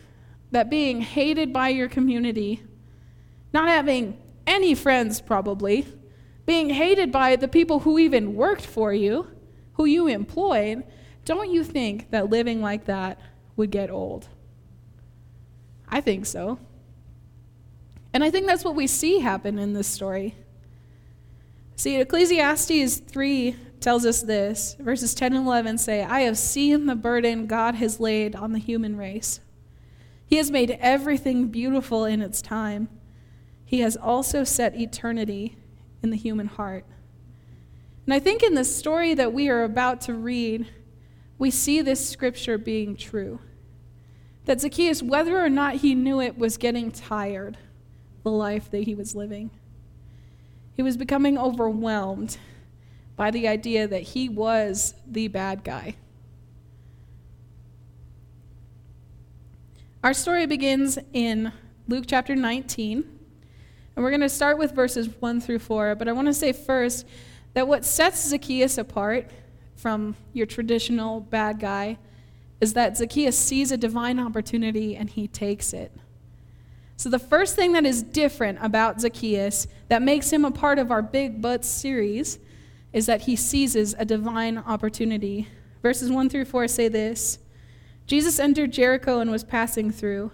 that 0.51 0.69
being 0.69 1.01
hated 1.01 1.51
by 1.51 1.69
your 1.69 1.89
community, 1.89 2.61
not 3.53 3.67
having 3.67 4.17
any 4.47 4.75
friends 4.75 5.21
probably, 5.21 5.85
being 6.45 6.69
hated 6.69 7.11
by 7.11 7.35
the 7.35 7.47
people 7.47 7.79
who 7.79 7.99
even 7.99 8.35
worked 8.35 8.65
for 8.65 8.93
you, 8.93 9.27
who 9.73 9.85
you 9.85 10.07
employed, 10.07 10.83
don't 11.25 11.51
you 11.51 11.63
think 11.63 12.11
that 12.11 12.29
living 12.29 12.61
like 12.61 12.85
that 12.85 13.19
would 13.55 13.71
get 13.71 13.89
old? 13.89 14.27
I 15.87 16.01
think 16.01 16.25
so. 16.25 16.59
And 18.13 18.23
I 18.23 18.29
think 18.29 18.47
that's 18.47 18.65
what 18.65 18.75
we 18.75 18.87
see 18.87 19.19
happen 19.19 19.57
in 19.57 19.73
this 19.73 19.87
story. 19.87 20.35
See, 21.75 21.99
Ecclesiastes 21.99 22.97
3 22.97 23.55
tells 23.79 24.05
us 24.05 24.21
this. 24.21 24.75
Verses 24.79 25.13
10 25.15 25.33
and 25.33 25.45
11 25.45 25.77
say, 25.77 26.03
I 26.03 26.21
have 26.21 26.37
seen 26.37 26.85
the 26.85 26.95
burden 26.95 27.47
God 27.47 27.75
has 27.75 27.99
laid 27.99 28.35
on 28.35 28.53
the 28.53 28.59
human 28.59 28.97
race. 28.97 29.39
He 30.25 30.37
has 30.37 30.51
made 30.51 30.77
everything 30.79 31.47
beautiful 31.47 32.05
in 32.05 32.21
its 32.21 32.41
time. 32.41 32.89
He 33.73 33.79
has 33.79 33.97
also 33.97 34.43
set 34.43 34.79
eternity 34.79 35.57
in 36.03 36.11
the 36.11 36.15
human 36.15 36.45
heart. 36.45 36.85
And 38.05 38.13
I 38.13 38.19
think 38.19 38.43
in 38.43 38.53
the 38.53 38.63
story 38.63 39.15
that 39.15 39.33
we 39.33 39.49
are 39.49 39.63
about 39.63 39.99
to 40.01 40.13
read, 40.13 40.67
we 41.39 41.49
see 41.49 41.81
this 41.81 42.07
scripture 42.07 42.59
being 42.59 42.95
true. 42.95 43.39
That 44.45 44.61
Zacchaeus, 44.61 45.01
whether 45.01 45.43
or 45.43 45.49
not 45.49 45.77
he 45.77 45.95
knew 45.95 46.21
it, 46.21 46.37
was 46.37 46.57
getting 46.57 46.91
tired 46.91 47.57
the 48.21 48.29
life 48.29 48.69
that 48.69 48.83
he 48.83 48.93
was 48.93 49.15
living. 49.15 49.49
He 50.75 50.83
was 50.83 50.95
becoming 50.95 51.35
overwhelmed 51.35 52.37
by 53.15 53.31
the 53.31 53.47
idea 53.47 53.87
that 53.87 54.03
he 54.03 54.29
was 54.29 54.93
the 55.07 55.29
bad 55.29 55.63
guy. 55.63 55.95
Our 60.03 60.13
story 60.13 60.45
begins 60.45 60.99
in 61.11 61.51
Luke 61.87 62.05
chapter 62.07 62.35
19, 62.35 63.21
and 63.95 64.03
we're 64.03 64.11
going 64.11 64.21
to 64.21 64.29
start 64.29 64.57
with 64.57 64.71
verses 64.71 65.09
1 65.19 65.41
through 65.41 65.59
4. 65.59 65.95
But 65.95 66.07
I 66.07 66.13
want 66.13 66.27
to 66.27 66.33
say 66.33 66.51
first 66.51 67.05
that 67.53 67.67
what 67.67 67.85
sets 67.85 68.27
Zacchaeus 68.27 68.77
apart 68.77 69.29
from 69.75 70.15
your 70.33 70.45
traditional 70.45 71.19
bad 71.19 71.59
guy 71.59 71.97
is 72.59 72.73
that 72.73 72.97
Zacchaeus 72.97 73.37
sees 73.37 73.71
a 73.71 73.77
divine 73.77 74.19
opportunity 74.19 74.95
and 74.95 75.09
he 75.09 75.27
takes 75.27 75.73
it. 75.73 75.91
So, 76.95 77.09
the 77.09 77.19
first 77.19 77.55
thing 77.55 77.73
that 77.73 77.85
is 77.85 78.01
different 78.01 78.59
about 78.61 79.01
Zacchaeus 79.01 79.67
that 79.89 80.01
makes 80.01 80.31
him 80.31 80.45
a 80.45 80.51
part 80.51 80.79
of 80.79 80.91
our 80.91 81.01
Big 81.01 81.41
Buts 81.41 81.67
series 81.67 82.39
is 82.93 83.07
that 83.07 83.21
he 83.21 83.35
seizes 83.35 83.95
a 83.97 84.05
divine 84.05 84.59
opportunity. 84.59 85.47
Verses 85.81 86.09
1 86.09 86.29
through 86.29 86.45
4 86.45 86.67
say 86.67 86.87
this 86.87 87.39
Jesus 88.07 88.39
entered 88.39 88.71
Jericho 88.71 89.19
and 89.19 89.31
was 89.31 89.43
passing 89.43 89.91
through. 89.91 90.31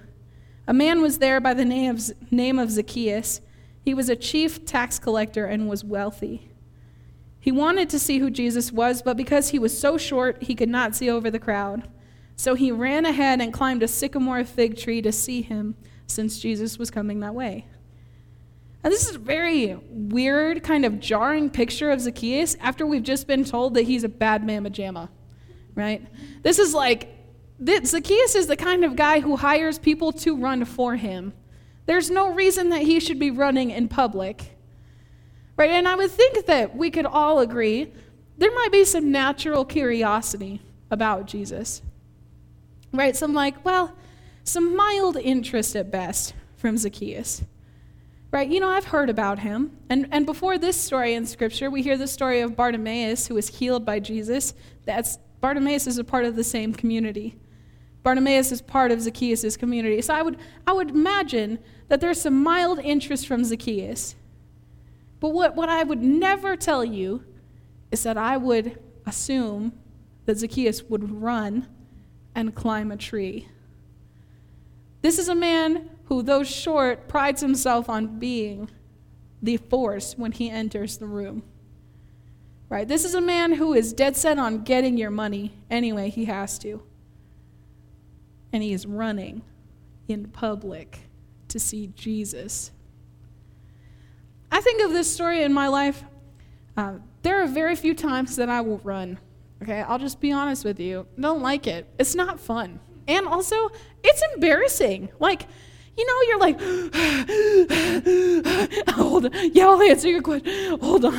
A 0.67 0.73
man 0.73 1.01
was 1.01 1.17
there 1.17 1.39
by 1.39 1.55
the 1.55 1.65
name 1.65 1.95
of, 1.95 2.31
name 2.31 2.59
of 2.59 2.69
Zacchaeus. 2.69 3.41
He 3.89 3.95
was 3.95 4.07
a 4.07 4.15
chief 4.15 4.65
tax 4.65 4.99
collector 4.99 5.47
and 5.47 5.67
was 5.67 5.83
wealthy. 5.83 6.51
He 7.39 7.51
wanted 7.51 7.89
to 7.89 7.97
see 7.97 8.19
who 8.19 8.29
Jesus 8.29 8.71
was, 8.71 9.01
but 9.01 9.17
because 9.17 9.49
he 9.49 9.57
was 9.57 9.75
so 9.75 9.97
short, 9.97 10.43
he 10.43 10.53
could 10.53 10.69
not 10.69 10.95
see 10.95 11.09
over 11.09 11.31
the 11.31 11.39
crowd. 11.39 11.89
So 12.35 12.53
he 12.53 12.71
ran 12.71 13.07
ahead 13.07 13.41
and 13.41 13.51
climbed 13.51 13.81
a 13.81 13.87
sycamore 13.87 14.43
fig 14.43 14.77
tree 14.77 15.01
to 15.01 15.11
see 15.11 15.41
him 15.41 15.75
since 16.05 16.37
Jesus 16.37 16.77
was 16.77 16.91
coming 16.91 17.21
that 17.21 17.33
way. 17.33 17.65
And 18.83 18.93
this 18.93 19.09
is 19.09 19.15
a 19.15 19.17
very 19.17 19.79
weird, 19.89 20.61
kind 20.61 20.85
of 20.85 20.99
jarring 20.99 21.49
picture 21.49 21.89
of 21.89 21.99
Zacchaeus 21.99 22.57
after 22.59 22.85
we've 22.85 23.01
just 23.01 23.25
been 23.25 23.43
told 23.43 23.73
that 23.73 23.87
he's 23.87 24.03
a 24.03 24.07
bad 24.07 24.45
mamma 24.45 24.69
jamma, 24.69 25.09
right? 25.73 26.05
This 26.43 26.59
is 26.59 26.75
like, 26.75 27.09
Zacchaeus 27.59 28.35
is 28.35 28.45
the 28.45 28.55
kind 28.55 28.85
of 28.85 28.95
guy 28.95 29.19
who 29.19 29.35
hires 29.35 29.79
people 29.79 30.11
to 30.11 30.37
run 30.37 30.63
for 30.65 30.95
him. 30.95 31.33
There's 31.89 32.11
no 32.11 32.31
reason 32.31 32.69
that 32.69 32.83
he 32.83 32.99
should 32.99 33.17
be 33.17 33.31
running 33.31 33.71
in 33.71 33.87
public, 33.87 34.55
right? 35.57 35.71
And 35.71 35.87
I 35.87 35.95
would 35.95 36.11
think 36.11 36.45
that 36.45 36.77
we 36.77 36.91
could 36.91 37.07
all 37.07 37.39
agree 37.39 37.91
there 38.37 38.53
might 38.53 38.71
be 38.71 38.85
some 38.85 39.11
natural 39.11 39.65
curiosity 39.65 40.61
about 40.91 41.25
Jesus, 41.25 41.81
right? 42.93 43.15
Some 43.15 43.33
like, 43.33 43.65
well, 43.65 43.95
some 44.43 44.75
mild 44.75 45.17
interest 45.17 45.75
at 45.75 45.89
best 45.89 46.35
from 46.57 46.77
Zacchaeus. 46.77 47.41
Right? 48.29 48.47
You 48.47 48.59
know, 48.59 48.69
I've 48.69 48.85
heard 48.85 49.09
about 49.09 49.39
him. 49.39 49.75
And, 49.89 50.07
and 50.11 50.27
before 50.27 50.59
this 50.59 50.79
story 50.79 51.15
in 51.15 51.25
Scripture, 51.25 51.71
we 51.71 51.81
hear 51.81 51.97
the 51.97 52.05
story 52.05 52.41
of 52.41 52.55
Bartimaeus, 52.55 53.25
who 53.25 53.33
was 53.33 53.47
healed 53.47 53.83
by 53.83 53.99
Jesus. 53.99 54.53
That's, 54.85 55.17
Bartimaeus 55.41 55.87
is 55.87 55.97
a 55.97 56.03
part 56.03 56.25
of 56.25 56.35
the 56.35 56.43
same 56.43 56.71
community. 56.71 57.35
Bartimaeus 58.03 58.51
is 58.51 58.61
part 58.61 58.91
of 58.91 59.01
Zacchaeus' 59.01 59.57
community. 59.57 60.03
So 60.03 60.13
I 60.13 60.21
would, 60.21 60.37
I 60.67 60.73
would 60.73 60.91
imagine 60.91 61.57
that 61.89 61.99
there's 61.99 62.21
some 62.21 62.41
mild 62.41 62.79
interest 62.79 63.27
from 63.27 63.43
Zacchaeus. 63.43 64.15
But 65.19 65.29
what, 65.29 65.55
what 65.55 65.69
I 65.69 65.83
would 65.83 66.01
never 66.01 66.55
tell 66.55 66.85
you 66.85 67.25
is 67.91 68.03
that 68.03 68.17
I 68.17 68.37
would 68.37 68.79
assume 69.05 69.73
that 70.25 70.37
Zacchaeus 70.37 70.83
would 70.83 71.11
run 71.11 71.67
and 72.35 72.55
climb 72.55 72.91
a 72.91 72.97
tree. 72.97 73.47
This 75.01 75.17
is 75.17 75.27
a 75.27 75.35
man 75.35 75.89
who, 76.05 76.21
though 76.21 76.43
short, 76.43 77.07
prides 77.07 77.41
himself 77.41 77.89
on 77.89 78.19
being 78.19 78.69
the 79.41 79.57
force 79.57 80.15
when 80.17 80.31
he 80.31 80.49
enters 80.49 80.97
the 80.97 81.07
room. 81.07 81.43
Right? 82.69 82.87
This 82.87 83.03
is 83.03 83.15
a 83.15 83.21
man 83.21 83.53
who 83.53 83.73
is 83.73 83.93
dead 83.93 84.15
set 84.15 84.37
on 84.37 84.63
getting 84.63 84.95
your 84.95 85.09
money 85.09 85.53
anyway 85.71 86.09
he 86.09 86.25
has 86.25 86.59
to. 86.59 86.83
And 88.53 88.61
he 88.61 88.73
is 88.73 88.85
running 88.85 89.41
in 90.07 90.27
public 90.27 91.08
to 91.49 91.59
see 91.59 91.87
Jesus. 91.95 92.71
I 94.51 94.61
think 94.61 94.81
of 94.83 94.91
this 94.91 95.13
story 95.13 95.43
in 95.43 95.53
my 95.53 95.67
life. 95.67 96.03
Uh, 96.75 96.95
there 97.21 97.41
are 97.41 97.47
very 97.47 97.75
few 97.75 97.93
times 97.93 98.35
that 98.37 98.49
I 98.49 98.61
will 98.61 98.79
run. 98.79 99.19
Okay, 99.61 99.81
I'll 99.81 99.99
just 99.99 100.21
be 100.21 100.31
honest 100.31 100.63
with 100.63 100.79
you. 100.79 101.05
Don't 101.19 101.41
like 101.41 101.67
it. 101.67 101.87
It's 101.99 102.15
not 102.15 102.39
fun. 102.39 102.79
And 103.07 103.27
also, 103.27 103.69
it's 104.03 104.23
embarrassing. 104.33 105.09
Like, 105.19 105.47
you 105.99 106.05
know, 106.07 106.21
you're 106.27 106.39
like, 106.39 106.59
hold 108.89 109.25
on. 109.25 109.31
Yeah, 109.53 109.67
I'll 109.67 109.81
answer 109.81 110.07
your 110.07 110.21
question. 110.21 110.79
Hold 110.79 111.03
on. 111.05 111.13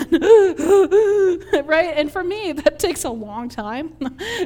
right? 1.67 1.93
And 1.97 2.11
for 2.11 2.25
me, 2.25 2.53
that 2.53 2.79
takes 2.79 3.05
a 3.05 3.11
long 3.11 3.51
time 3.51 3.95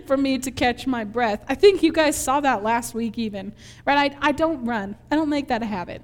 for 0.07 0.17
me 0.17 0.39
to 0.39 0.51
catch 0.51 0.87
my 0.89 1.05
breath. 1.05 1.45
I 1.49 1.55
think 1.55 1.83
you 1.83 1.93
guys 1.93 2.17
saw 2.17 2.41
that 2.41 2.65
last 2.65 2.95
week, 2.95 3.17
even. 3.17 3.53
Right? 3.87 4.13
I, 4.21 4.29
I 4.29 4.33
don't 4.33 4.65
run, 4.65 4.97
I 5.11 5.15
don't 5.15 5.29
make 5.29 5.49
that 5.49 5.63
a 5.63 5.67
habit. 5.67 6.03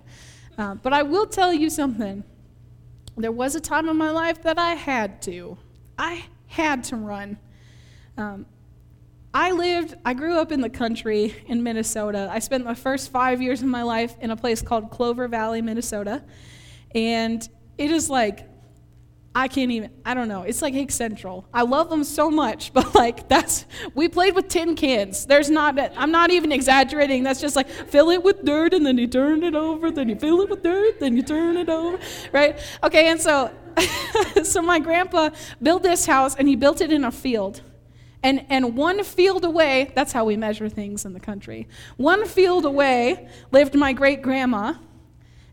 Uh, 0.56 0.74
but 0.76 0.92
I 0.92 1.02
will 1.02 1.26
tell 1.26 1.52
you 1.52 1.68
something. 1.68 2.22
There 3.16 3.32
was 3.32 3.56
a 3.56 3.60
time 3.60 3.88
in 3.88 3.96
my 3.96 4.10
life 4.10 4.42
that 4.42 4.58
I 4.58 4.74
had 4.74 5.20
to. 5.22 5.58
I 5.98 6.26
had 6.46 6.84
to 6.84 6.96
run. 6.96 7.38
Um, 8.16 8.46
I 9.32 9.52
lived, 9.52 9.94
I 10.04 10.14
grew 10.14 10.38
up 10.38 10.50
in 10.50 10.60
the 10.60 10.70
country 10.70 11.36
in 11.46 11.62
Minnesota. 11.62 12.28
I 12.32 12.40
spent 12.40 12.64
the 12.64 12.74
first 12.74 13.12
five 13.12 13.40
years 13.40 13.62
of 13.62 13.68
my 13.68 13.84
life 13.84 14.16
in 14.20 14.32
a 14.32 14.36
place 14.36 14.60
called 14.60 14.90
Clover 14.90 15.28
Valley, 15.28 15.62
Minnesota. 15.62 16.24
And 16.94 17.48
it 17.78 17.92
is 17.92 18.10
like, 18.10 18.48
I 19.32 19.46
can't 19.46 19.70
even, 19.70 19.92
I 20.04 20.14
don't 20.14 20.26
know. 20.26 20.42
It's 20.42 20.60
like 20.60 20.74
Higg 20.74 20.90
Central. 20.90 21.46
I 21.54 21.62
love 21.62 21.88
them 21.88 22.02
so 22.02 22.28
much, 22.28 22.72
but 22.74 22.92
like, 22.96 23.28
that's, 23.28 23.66
we 23.94 24.08
played 24.08 24.34
with 24.34 24.48
tin 24.48 24.74
cans. 24.74 25.26
There's 25.26 25.48
not, 25.48 25.78
I'm 25.96 26.10
not 26.10 26.32
even 26.32 26.50
exaggerating. 26.50 27.22
That's 27.22 27.40
just 27.40 27.54
like, 27.54 27.68
fill 27.68 28.10
it 28.10 28.24
with 28.24 28.44
dirt 28.44 28.74
and 28.74 28.84
then 28.84 28.98
you 28.98 29.06
turn 29.06 29.44
it 29.44 29.54
over, 29.54 29.92
then 29.92 30.08
you 30.08 30.16
fill 30.16 30.40
it 30.40 30.50
with 30.50 30.64
dirt, 30.64 30.98
then 30.98 31.16
you 31.16 31.22
turn 31.22 31.56
it 31.56 31.68
over, 31.68 32.00
right? 32.32 32.58
Okay, 32.82 33.08
and 33.08 33.20
so, 33.20 33.52
so 34.42 34.60
my 34.60 34.80
grandpa 34.80 35.30
built 35.62 35.84
this 35.84 36.04
house 36.04 36.34
and 36.34 36.48
he 36.48 36.56
built 36.56 36.80
it 36.80 36.90
in 36.90 37.04
a 37.04 37.12
field. 37.12 37.62
And, 38.22 38.44
and 38.50 38.76
one 38.76 39.02
field 39.02 39.44
away, 39.44 39.92
that's 39.94 40.12
how 40.12 40.24
we 40.24 40.36
measure 40.36 40.68
things 40.68 41.04
in 41.04 41.14
the 41.14 41.20
country. 41.20 41.68
One 41.96 42.26
field 42.26 42.64
away 42.66 43.28
lived 43.50 43.74
my 43.74 43.92
great 43.92 44.20
grandma, 44.20 44.74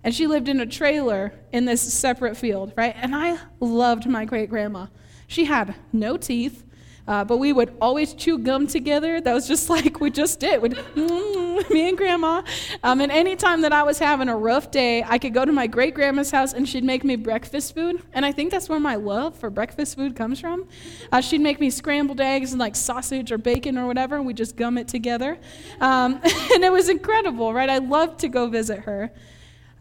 and 0.03 0.13
she 0.13 0.27
lived 0.27 0.49
in 0.49 0.59
a 0.59 0.65
trailer 0.65 1.33
in 1.51 1.65
this 1.65 1.81
separate 1.93 2.35
field, 2.35 2.73
right? 2.75 2.95
And 2.97 3.15
I 3.15 3.37
loved 3.59 4.07
my 4.07 4.25
great 4.25 4.49
grandma. 4.49 4.87
She 5.27 5.45
had 5.45 5.75
no 5.93 6.17
teeth, 6.17 6.63
uh, 7.07 7.23
but 7.23 7.37
we 7.37 7.53
would 7.53 7.75
always 7.79 8.13
chew 8.13 8.37
gum 8.37 8.67
together. 8.67 9.21
That 9.21 9.33
was 9.33 9.47
just 9.47 9.69
like 9.75 9.99
we 9.99 10.09
just 10.11 10.39
did. 10.39 10.61
We'd, 10.61 10.73
mm, 10.73 11.69
me 11.69 11.89
and 11.89 11.97
grandma. 11.97 12.41
Um, 12.83 13.01
and 13.01 13.11
anytime 13.11 13.61
that 13.61 13.71
I 13.71 13.83
was 13.83 13.97
having 13.99 14.27
a 14.29 14.35
rough 14.35 14.71
day, 14.71 15.03
I 15.03 15.17
could 15.17 15.33
go 15.33 15.45
to 15.45 15.51
my 15.51 15.67
great 15.67 15.93
grandma's 15.93 16.31
house 16.31 16.53
and 16.53 16.67
she'd 16.67 16.83
make 16.83 17.03
me 17.03 17.15
breakfast 17.15 17.73
food. 17.73 18.01
And 18.13 18.25
I 18.25 18.31
think 18.31 18.51
that's 18.51 18.67
where 18.67 18.79
my 18.79 18.95
love 18.95 19.35
for 19.35 19.49
breakfast 19.49 19.95
food 19.95 20.15
comes 20.15 20.39
from. 20.39 20.67
Uh, 21.11 21.21
she'd 21.21 21.41
make 21.41 21.59
me 21.59 21.69
scrambled 21.69 22.19
eggs 22.19 22.51
and 22.51 22.59
like 22.59 22.75
sausage 22.75 23.31
or 23.31 23.37
bacon 23.37 23.77
or 23.77 23.87
whatever, 23.87 24.17
and 24.17 24.25
we 24.25 24.33
just 24.33 24.55
gum 24.55 24.77
it 24.77 24.87
together. 24.87 25.37
Um, 25.79 26.15
and 26.53 26.63
it 26.63 26.71
was 26.71 26.89
incredible, 26.89 27.53
right? 27.53 27.69
I 27.69 27.77
loved 27.77 28.19
to 28.19 28.27
go 28.27 28.47
visit 28.47 28.79
her. 28.79 29.11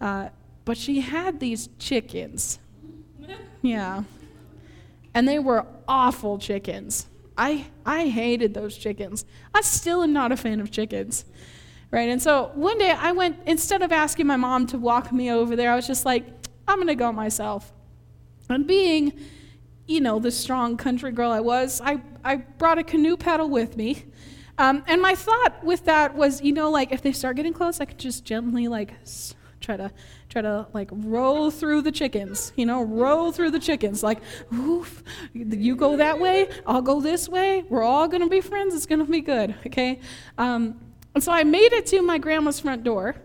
Uh, 0.01 0.29
but 0.65 0.77
she 0.77 1.01
had 1.01 1.41
these 1.41 1.69
chickens. 1.79 2.59
Yeah. 3.63 4.05
And 5.13 5.27
they 5.27 5.41
were 5.41 5.67
awful 5.89 6.39
chickens. 6.39 7.09
I, 7.37 7.67
I 7.85 8.09
hated 8.09 8.55
those 8.55 8.77
chickens. 8.77 9.25
I 9.55 9.61
still 9.61 10.03
am 10.03 10.13
not 10.13 10.33
a 10.33 10.37
fan 10.37 10.61
of 10.61 10.71
chickens. 10.71 11.25
Right? 11.91 12.09
And 12.09 12.21
so 12.21 12.51
one 12.55 12.79
day 12.79 12.91
I 12.91 13.13
went, 13.13 13.39
instead 13.47 13.83
of 13.83 13.93
asking 13.93 14.27
my 14.27 14.37
mom 14.37 14.67
to 14.69 14.79
walk 14.79 15.13
me 15.13 15.31
over 15.31 15.55
there, 15.55 15.71
I 15.71 15.77
was 15.77 15.87
just 15.87 16.05
like, 16.05 16.27
I'm 16.67 16.77
going 16.77 16.89
to 16.89 16.95
go 16.95 17.13
myself. 17.13 17.73
And 18.49 18.67
being, 18.67 19.13
you 19.87 20.01
know, 20.01 20.19
the 20.19 20.31
strong 20.31 20.77
country 20.77 21.13
girl 21.13 21.31
I 21.31 21.41
was, 21.41 21.81
I, 21.81 22.01
I 22.25 22.37
brought 22.37 22.79
a 22.79 22.85
canoe 22.85 23.17
paddle 23.17 23.49
with 23.49 23.77
me. 23.77 24.05
Um, 24.59 24.83
and 24.87 25.01
my 25.01 25.15
thought 25.15 25.63
with 25.63 25.85
that 25.85 26.17
was, 26.17 26.41
you 26.43 26.53
know, 26.53 26.71
like 26.71 26.91
if 26.91 27.03
they 27.03 27.13
start 27.13 27.37
getting 27.37 27.53
close, 27.53 27.81
I 27.81 27.85
could 27.85 27.99
just 27.99 28.25
gently, 28.25 28.69
like, 28.69 28.95
try 29.61 29.77
to 29.77 29.91
try 30.37 30.43
to 30.43 30.67
like 30.75 30.91
roll 30.93 31.51
through 31.51 31.81
the 31.81 31.93
chickens, 31.93 32.53
you 32.57 32.67
know, 32.67 32.83
roll 32.83 33.33
through 33.33 33.51
the 33.51 33.59
chickens. 33.59 34.03
Like, 34.03 34.19
oof, 34.53 35.03
you 35.33 35.75
go 35.77 35.97
that 35.97 36.21
way, 36.21 36.49
I'll 36.67 36.83
go 36.83 37.01
this 37.01 37.27
way. 37.27 37.65
We're 37.71 37.83
all 37.83 38.07
gonna 38.07 38.29
be 38.29 38.43
friends. 38.43 38.75
It's 38.75 38.85
gonna 38.85 39.05
be 39.05 39.23
good, 39.23 39.55
okay? 39.67 40.01
Um, 40.37 40.79
and 41.15 41.25
so 41.25 41.33
I 41.33 41.45
made 41.45 41.73
it 41.73 41.87
to 41.87 42.03
my 42.03 42.19
grandma's 42.19 42.61
front 42.61 42.85
door, 42.85 43.17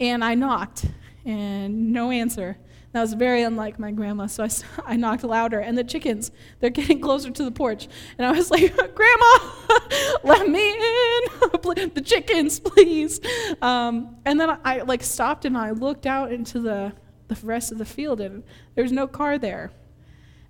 and 0.00 0.22
I 0.22 0.34
knocked, 0.34 0.84
and 1.24 1.92
no 1.92 2.10
answer. 2.10 2.58
That 2.92 3.00
was 3.00 3.14
very 3.14 3.42
unlike 3.42 3.78
my 3.78 3.90
grandma, 3.90 4.26
so 4.26 4.44
I, 4.44 4.50
I 4.92 4.96
knocked 4.96 5.24
louder, 5.24 5.58
and 5.58 5.76
the 5.78 5.84
chickens, 5.84 6.30
they're 6.60 6.70
getting 6.70 7.00
closer 7.00 7.30
to 7.30 7.44
the 7.44 7.50
porch. 7.50 7.88
And 8.18 8.26
I 8.26 8.32
was 8.32 8.50
like, 8.50 8.76
Grandma, 8.94 9.52
let 10.24 10.48
me 10.48 10.72
in. 10.72 11.90
the 11.94 12.02
chickens, 12.04 12.60
please. 12.60 13.20
Um, 13.62 14.16
and 14.24 14.38
then 14.38 14.58
I 14.64 14.82
like 14.82 15.02
stopped 15.02 15.44
and 15.44 15.56
I 15.56 15.70
looked 15.70 16.06
out 16.06 16.32
into 16.32 16.60
the, 16.60 16.92
the 17.28 17.46
rest 17.46 17.72
of 17.72 17.78
the 17.78 17.84
field, 17.86 18.20
and 18.20 18.42
there's 18.74 18.92
no 18.92 19.06
car 19.06 19.38
there. 19.38 19.70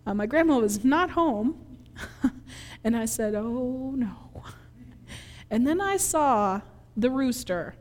Uh, 0.05 0.15
my 0.15 0.27
grandma 0.27 0.59
was 0.59 0.85
not 0.85 1.11
home. 1.11 1.65
and 2.83 2.97
I 2.97 3.05
said, 3.05 3.35
Oh 3.35 3.95
no. 3.97 4.43
And 5.51 5.67
then 5.67 5.81
I 5.81 5.97
saw 5.99 6.63
the 6.97 7.11
rooster. 7.11 7.77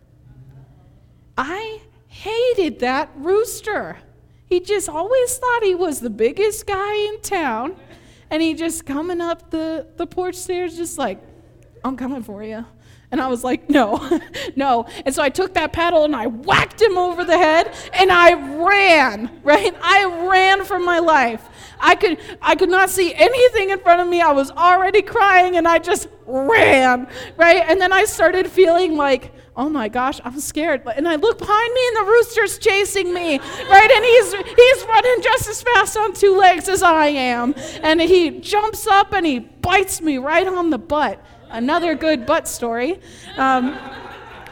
I 1.37 1.81
hated 2.07 2.79
that 2.79 3.09
rooster. 3.15 3.97
He 4.51 4.59
just 4.59 4.89
always 4.89 5.37
thought 5.37 5.63
he 5.63 5.75
was 5.75 6.01
the 6.01 6.09
biggest 6.09 6.67
guy 6.67 6.93
in 7.07 7.21
town. 7.21 7.73
And 8.29 8.41
he 8.41 8.53
just 8.53 8.85
coming 8.85 9.21
up 9.21 9.49
the, 9.49 9.87
the 9.95 10.05
porch 10.05 10.35
stairs, 10.35 10.75
just 10.75 10.97
like, 10.97 11.21
I'm 11.85 11.95
coming 11.95 12.21
for 12.21 12.43
you. 12.43 12.65
And 13.11 13.21
I 13.21 13.27
was 13.27 13.45
like, 13.45 13.69
no, 13.69 14.19
no. 14.57 14.87
And 15.05 15.15
so 15.15 15.23
I 15.23 15.29
took 15.29 15.53
that 15.53 15.71
paddle 15.71 16.03
and 16.03 16.13
I 16.13 16.27
whacked 16.27 16.81
him 16.81 16.97
over 16.97 17.23
the 17.23 17.37
head 17.37 17.73
and 17.93 18.11
I 18.11 18.33
ran, 18.61 19.31
right? 19.41 19.73
I 19.81 20.27
ran 20.29 20.65
for 20.65 20.79
my 20.79 20.99
life. 20.99 21.47
I 21.79 21.95
could, 21.95 22.17
I 22.41 22.55
could 22.55 22.69
not 22.69 22.89
see 22.89 23.13
anything 23.13 23.69
in 23.69 23.79
front 23.79 24.01
of 24.01 24.07
me. 24.09 24.19
I 24.19 24.33
was 24.33 24.51
already 24.51 25.01
crying 25.01 25.55
and 25.55 25.65
I 25.65 25.79
just 25.79 26.09
ran, 26.31 27.07
right? 27.37 27.63
And 27.67 27.79
then 27.79 27.91
I 27.93 28.05
started 28.05 28.47
feeling 28.47 28.95
like, 28.95 29.33
oh 29.55 29.69
my 29.69 29.89
gosh, 29.89 30.19
I'm 30.23 30.39
scared. 30.39 30.81
And 30.95 31.07
I 31.07 31.15
look 31.15 31.37
behind 31.37 31.73
me 31.73 31.87
and 31.89 31.97
the 31.97 32.11
rooster's 32.11 32.57
chasing 32.57 33.13
me, 33.13 33.39
right? 33.39 33.91
And 33.91 34.05
he's, 34.05 34.33
he's 34.33 34.85
running 34.87 35.21
just 35.21 35.49
as 35.49 35.61
fast 35.61 35.97
on 35.97 36.13
two 36.13 36.37
legs 36.37 36.69
as 36.69 36.81
I 36.83 37.07
am. 37.07 37.53
And 37.83 38.01
he 38.01 38.39
jumps 38.39 38.87
up 38.87 39.13
and 39.13 39.25
he 39.25 39.39
bites 39.39 40.01
me 40.01 40.17
right 40.17 40.47
on 40.47 40.69
the 40.69 40.77
butt. 40.77 41.23
Another 41.49 41.95
good 41.95 42.25
butt 42.25 42.47
story. 42.47 42.99
Um, 43.37 43.77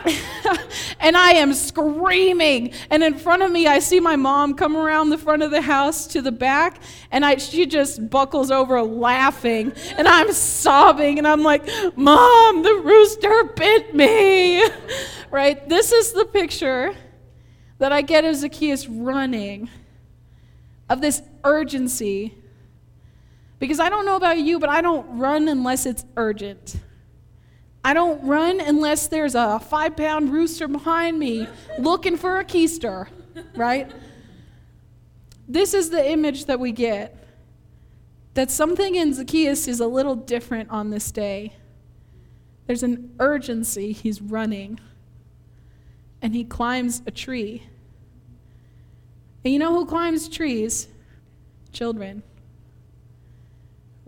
and 0.99 1.17
I 1.17 1.31
am 1.31 1.53
screaming. 1.53 2.73
And 2.89 3.03
in 3.03 3.15
front 3.15 3.43
of 3.43 3.51
me, 3.51 3.67
I 3.67 3.79
see 3.79 3.99
my 3.99 4.15
mom 4.15 4.53
come 4.53 4.75
around 4.75 5.09
the 5.09 5.17
front 5.17 5.43
of 5.43 5.51
the 5.51 5.61
house 5.61 6.07
to 6.07 6.21
the 6.21 6.31
back, 6.31 6.81
and 7.11 7.25
I, 7.25 7.37
she 7.37 7.65
just 7.65 8.09
buckles 8.09 8.51
over 8.51 8.81
laughing. 8.81 9.73
And 9.97 10.07
I'm 10.07 10.31
sobbing, 10.31 11.17
and 11.17 11.27
I'm 11.27 11.43
like, 11.43 11.67
Mom, 11.95 12.63
the 12.63 12.75
rooster 12.75 13.43
bit 13.55 13.93
me. 13.93 14.63
right? 15.31 15.67
This 15.67 15.91
is 15.91 16.13
the 16.13 16.25
picture 16.25 16.95
that 17.77 17.91
I 17.91 18.01
get 18.01 18.25
of 18.25 18.35
Zacchaeus 18.35 18.87
running, 18.87 19.69
of 20.89 21.01
this 21.01 21.21
urgency. 21.43 22.35
Because 23.59 23.79
I 23.79 23.89
don't 23.89 24.05
know 24.05 24.15
about 24.15 24.37
you, 24.37 24.59
but 24.59 24.69
I 24.69 24.81
don't 24.81 25.17
run 25.17 25.47
unless 25.47 25.85
it's 25.85 26.05
urgent. 26.15 26.77
I 27.83 27.93
don't 27.93 28.25
run 28.25 28.59
unless 28.59 29.07
there's 29.07 29.35
a 29.35 29.59
five 29.59 29.95
pound 29.95 30.31
rooster 30.31 30.67
behind 30.67 31.17
me 31.17 31.47
looking 31.77 32.17
for 32.17 32.39
a 32.39 32.45
keister, 32.45 33.07
right? 33.55 33.89
This 35.47 35.73
is 35.73 35.89
the 35.89 36.11
image 36.11 36.45
that 36.45 36.59
we 36.59 36.71
get 36.71 37.15
that 38.33 38.51
something 38.51 38.95
in 38.95 39.13
Zacchaeus 39.13 39.67
is 39.67 39.79
a 39.79 39.87
little 39.87 40.15
different 40.15 40.69
on 40.69 40.89
this 40.89 41.11
day. 41.11 41.53
There's 42.67 42.83
an 42.83 43.15
urgency, 43.19 43.91
he's 43.91 44.21
running, 44.21 44.79
and 46.21 46.35
he 46.35 46.43
climbs 46.43 47.01
a 47.07 47.11
tree. 47.11 47.63
And 49.43 49.53
you 49.53 49.59
know 49.59 49.73
who 49.73 49.85
climbs 49.85 50.29
trees? 50.29 50.87
Children. 51.71 52.23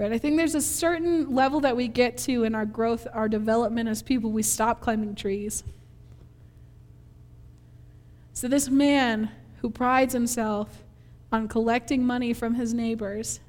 Right? 0.01 0.11
I 0.11 0.17
think 0.17 0.35
there's 0.35 0.55
a 0.55 0.61
certain 0.61 1.35
level 1.35 1.59
that 1.59 1.77
we 1.77 1.87
get 1.87 2.17
to 2.19 2.43
in 2.43 2.55
our 2.55 2.65
growth, 2.65 3.05
our 3.13 3.29
development 3.29 3.87
as 3.87 4.01
people, 4.01 4.31
we 4.31 4.41
stop 4.41 4.81
climbing 4.81 5.13
trees. 5.13 5.63
So, 8.33 8.47
this 8.47 8.67
man 8.67 9.29
who 9.57 9.69
prides 9.69 10.13
himself 10.13 10.83
on 11.31 11.47
collecting 11.47 12.03
money 12.03 12.33
from 12.33 12.55
his 12.55 12.73
neighbors, 12.73 13.41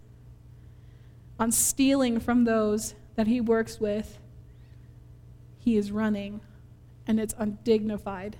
on 1.41 1.53
stealing 1.53 2.21
from 2.21 2.45
those 2.45 2.97
that 3.17 3.27
he 3.27 3.41
works 3.41 3.81
with, 3.81 4.19
he 5.59 5.79
is 5.79 5.91
running, 5.91 6.43
and 7.07 7.19
it's 7.19 7.35
undignified. 7.39 8.37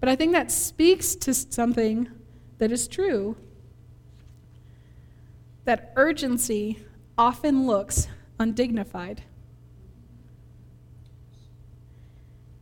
But 0.00 0.08
I 0.08 0.16
think 0.16 0.32
that 0.32 0.50
speaks 0.50 1.16
to 1.16 1.34
something 1.34 2.08
that 2.56 2.72
is 2.72 2.88
true 2.88 3.36
that 5.64 5.92
urgency 5.96 6.78
often 7.16 7.66
looks 7.66 8.08
undignified. 8.38 9.22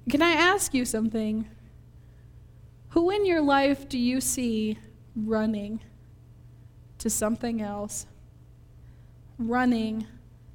Can 0.09 0.23
I 0.23 0.33
ask 0.33 0.75
you 0.75 0.85
something? 0.85 1.49
Who 2.91 3.11
in 3.11 3.25
your 3.25 3.41
life 3.41 3.89
do 3.89 3.99
you 3.99 4.21
see 4.21 4.79
running 5.15 5.81
to 6.99 7.09
something 7.09 7.63
else? 7.63 8.07
Running 9.39 10.07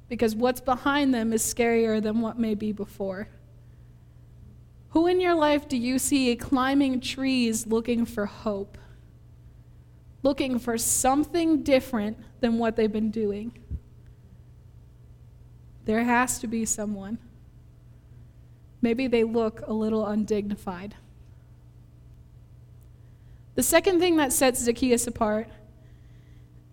because 0.08 0.36
what's 0.36 0.60
behind 0.60 1.12
them 1.12 1.32
is 1.32 1.42
scarier 1.42 2.02
than 2.02 2.20
what 2.20 2.38
may 2.38 2.54
be 2.54 2.72
before. 2.72 3.28
Who 4.90 5.06
in 5.06 5.20
your 5.20 5.34
life 5.34 5.68
do 5.68 5.76
you 5.76 5.98
see 5.98 6.34
climbing 6.36 7.00
trees 7.00 7.66
looking 7.66 8.04
for 8.04 8.26
hope? 8.26 8.78
Looking 10.26 10.58
for 10.58 10.76
something 10.76 11.62
different 11.62 12.18
than 12.40 12.58
what 12.58 12.74
they've 12.74 12.90
been 12.90 13.12
doing? 13.12 13.56
There 15.84 16.02
has 16.02 16.40
to 16.40 16.48
be 16.48 16.64
someone. 16.64 17.18
Maybe 18.82 19.06
they 19.06 19.22
look 19.22 19.60
a 19.68 19.72
little 19.72 20.04
undignified. 20.04 20.96
The 23.54 23.62
second 23.62 24.00
thing 24.00 24.16
that 24.16 24.32
sets 24.32 24.64
Zacchaeus 24.64 25.06
apart 25.06 25.48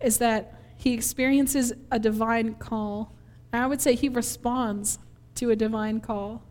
is 0.00 0.18
that 0.18 0.60
he 0.76 0.92
experiences 0.92 1.72
a 1.92 2.00
divine 2.00 2.56
call. 2.56 3.12
I 3.52 3.68
would 3.68 3.80
say 3.80 3.94
he 3.94 4.08
responds 4.08 4.98
to 5.36 5.50
a 5.50 5.54
divine 5.54 6.00
call. 6.00 6.42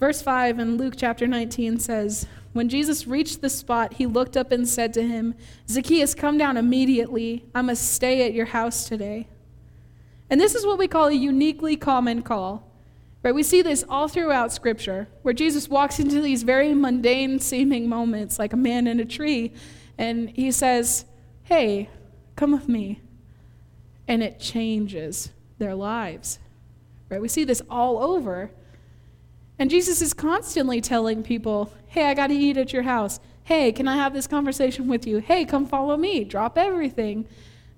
Verse 0.00 0.22
5 0.22 0.60
in 0.60 0.76
Luke 0.76 0.94
chapter 0.96 1.26
19 1.26 1.80
says, 1.80 2.26
When 2.52 2.68
Jesus 2.68 3.06
reached 3.06 3.40
the 3.40 3.50
spot, 3.50 3.94
he 3.94 4.06
looked 4.06 4.36
up 4.36 4.52
and 4.52 4.68
said 4.68 4.94
to 4.94 5.02
him, 5.02 5.34
Zacchaeus, 5.68 6.14
come 6.14 6.38
down 6.38 6.56
immediately. 6.56 7.46
I 7.54 7.62
must 7.62 7.92
stay 7.92 8.24
at 8.24 8.32
your 8.32 8.46
house 8.46 8.88
today. 8.88 9.26
And 10.30 10.40
this 10.40 10.54
is 10.54 10.64
what 10.64 10.78
we 10.78 10.86
call 10.86 11.08
a 11.08 11.12
uniquely 11.12 11.76
common 11.76 12.22
call. 12.22 12.70
Right? 13.24 13.34
We 13.34 13.42
see 13.42 13.62
this 13.62 13.84
all 13.88 14.06
throughout 14.06 14.52
Scripture, 14.52 15.08
where 15.22 15.34
Jesus 15.34 15.68
walks 15.68 15.98
into 15.98 16.20
these 16.20 16.44
very 16.44 16.74
mundane 16.74 17.40
seeming 17.40 17.88
moments, 17.88 18.38
like 18.38 18.52
a 18.52 18.56
man 18.56 18.86
in 18.86 19.00
a 19.00 19.04
tree, 19.04 19.52
and 19.96 20.30
he 20.30 20.52
says, 20.52 21.04
Hey, 21.42 21.90
come 22.36 22.52
with 22.52 22.68
me. 22.68 23.00
And 24.06 24.22
it 24.22 24.38
changes 24.38 25.30
their 25.58 25.74
lives. 25.74 26.38
Right? 27.08 27.20
We 27.20 27.26
see 27.26 27.42
this 27.42 27.62
all 27.68 27.98
over. 27.98 28.52
And 29.58 29.70
Jesus 29.70 30.00
is 30.00 30.14
constantly 30.14 30.80
telling 30.80 31.22
people, 31.22 31.72
hey, 31.86 32.04
I 32.04 32.14
got 32.14 32.28
to 32.28 32.34
eat 32.34 32.56
at 32.56 32.72
your 32.72 32.82
house. 32.82 33.18
Hey, 33.44 33.72
can 33.72 33.88
I 33.88 33.96
have 33.96 34.12
this 34.12 34.26
conversation 34.26 34.88
with 34.88 35.06
you? 35.06 35.18
Hey, 35.18 35.44
come 35.44 35.66
follow 35.66 35.96
me. 35.96 36.22
Drop 36.22 36.56
everything. 36.56 37.26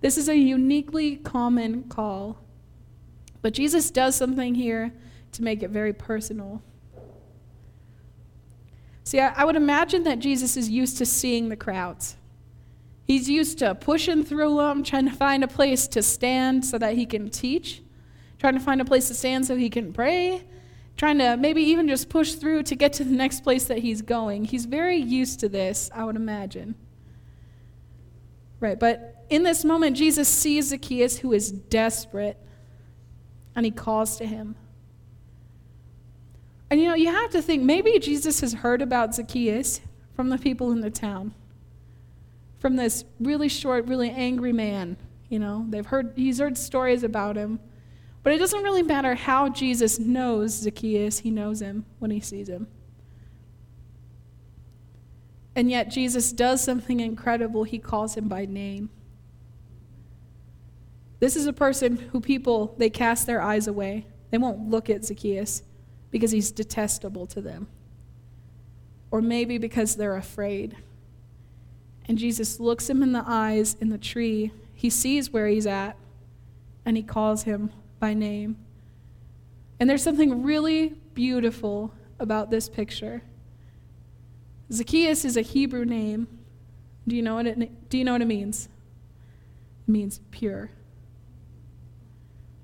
This 0.01 0.19
is 0.19 0.29
a 0.29 0.37
uniquely 0.37 1.17
common 1.17 1.85
call. 1.85 2.39
But 3.43 3.55
Jesus 3.55 3.91
does 3.91 4.17
something 4.17 4.55
here 4.55 4.93
to 5.33 5.43
make 5.43 5.63
it 5.63 5.71
very 5.71 5.93
personal. 5.93 6.63
See, 9.05 9.19
I, 9.19 9.45
would 9.45 9.57
imagine 9.57 10.05
that 10.05 10.19
Jesus 10.19 10.57
is 10.57 10.69
used 10.69 10.99
to 10.99 11.07
seeing 11.07 11.49
the 11.49 11.57
crowds. 11.57 12.17
He's 13.07 13.29
used 13.29 13.59
to 13.59 13.75
pushing 13.75 14.25
through 14.25 14.57
them, 14.59 14.85
trying 14.85 15.09
to 15.09 15.15
find 15.15 15.43
a 15.43 15.49
place 15.49 15.89
to 15.89 16.03
stand 16.03 16.65
so 16.65 16.79
that 16.79 16.95
he 16.95 17.07
can 17.07 17.29
teach, 17.29 17.83
trying 18.39 18.55
to 18.55 18.61
find 18.61 18.81
a 18.81 18.85
place 18.85 19.09
to 19.09 19.15
stand 19.15 19.47
so 19.47 19.57
he 19.57 19.71
can 19.71 19.93
pray, 19.93 20.45
trying 21.01 21.17
to 21.17 21.35
maybe 21.39 21.63
even 21.63 21.89
just 21.89 22.11
push 22.11 22.35
through 22.35 22.63
to 22.63 22.75
get 22.75 22.93
to 22.93 23.05
the 23.05 23.11
next 23.11 23.43
place 23.43 23.65
that 23.65 23.79
he's 23.79 24.03
going. 24.03 24.45
He's 24.45 24.67
very 24.67 24.99
used 24.99 25.41
to 25.41 25.49
this, 25.49 25.91
I 25.95 26.05
would 26.05 26.15
imagine. 26.15 26.75
Right, 28.61 28.79
but 28.79 29.25
in 29.31 29.43
this 29.43 29.65
moment, 29.65 29.97
Jesus 29.97 30.29
sees 30.29 30.69
Zacchaeus 30.69 31.17
who 31.17 31.33
is 31.33 31.51
desperate 31.51 32.37
and 33.57 33.65
he 33.65 33.73
calls 33.73 34.19
to 34.19 34.27
him. 34.27 34.57
And 36.69 36.79
you 36.79 36.87
know, 36.87 36.95
you 36.95 37.09
have 37.09 37.31
to 37.31 37.41
think 37.41 37.63
maybe 37.63 37.99
Jesus 37.99 38.43
has 38.43 38.53
heard 38.53 38.83
about 38.83 39.15
Zacchaeus 39.15 39.81
from 40.15 40.29
the 40.29 40.37
people 40.37 40.71
in 40.71 40.83
the 40.83 40.91
town 40.91 41.35
from 42.59 42.77
this 42.77 43.07
really 43.19 43.49
short, 43.49 43.87
really 43.87 44.11
angry 44.11 44.53
man. 44.53 44.99
You 45.31 45.39
know, 45.39 45.65
they've 45.67 45.87
heard, 45.87 46.13
he's 46.15 46.41
heard 46.41 46.59
stories 46.59 47.05
about 47.05 47.37
him. 47.37 47.59
But 48.23 48.35
it 48.35 48.39
doesn't 48.39 48.63
really 48.63 48.83
matter 48.83 49.15
how 49.15 49.49
Jesus 49.49 49.99
knows 49.99 50.53
Zacchaeus, 50.53 51.21
he 51.21 51.31
knows 51.31 51.61
him 51.61 51.87
when 51.99 52.11
he 52.11 52.21
sees 52.21 52.49
him. 52.49 52.67
And 55.57 55.71
yet, 55.71 55.91
Jesus 55.91 56.33
does 56.33 56.63
something 56.63 57.01
incredible. 57.01 57.65
He 57.65 57.79
calls 57.79 58.17
him 58.17 58.29
by 58.29 58.45
name. 58.45 58.89
This 61.19 61.37
is 61.37 61.47
a 61.47 61.53
person 61.53 61.97
who 62.13 62.21
people, 62.21 62.75
they 62.79 62.89
cast 62.89 63.27
their 63.27 63.43
eyes 63.43 63.67
away. 63.67 64.07
They 64.31 64.39
won't 64.39 64.71
look 64.71 64.89
at 64.89 65.05
Zacchaeus 65.05 65.63
because 66.11 66.31
he's 66.31 66.51
detestable 66.51 67.27
to 67.27 67.41
them. 67.41 67.69
Or 69.11 69.21
maybe 69.21 69.59
because 69.59 69.97
they're 69.97 70.17
afraid. 70.17 70.77
And 72.07 72.17
Jesus 72.17 72.61
looks 72.61 72.89
him 72.89 73.03
in 73.03 73.13
the 73.13 73.25
eyes 73.27 73.77
in 73.81 73.89
the 73.89 73.99
tree. 73.99 74.53
He 74.75 74.89
sees 74.89 75.31
where 75.31 75.49
he's 75.49 75.67
at, 75.67 75.97
and 76.85 76.97
he 76.97 77.03
calls 77.03 77.43
him 77.43 77.71
by 78.01 78.15
name. 78.15 78.57
And 79.79 79.89
there's 79.89 80.03
something 80.03 80.43
really 80.43 80.95
beautiful 81.15 81.95
about 82.19 82.51
this 82.51 82.69
picture. 82.69 83.23
Zacchaeus 84.73 85.25
is 85.25 85.37
a 85.37 85.43
Hebrew 85.43 85.85
name. 85.85 86.27
Do 87.07 87.15
you 87.17 87.23
know 87.23 87.37
what 87.37 87.47
it, 87.47 87.89
do 87.89 87.99
you 87.99 88.05
know 88.05 88.13
what 88.13 88.23
it 88.23 88.27
means? 88.27 88.69
It 89.87 89.91
means 89.91 90.21
pure. 90.31 90.71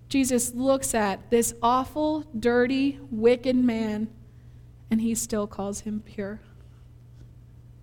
Jesus 0.08 0.54
looks 0.54 0.94
at 0.94 1.30
this 1.30 1.54
awful, 1.62 2.24
dirty, 2.38 2.98
wicked 3.10 3.56
man, 3.56 4.08
and 4.90 5.00
he 5.00 5.14
still 5.14 5.46
calls 5.46 5.80
him 5.80 6.00
pure. 6.04 6.40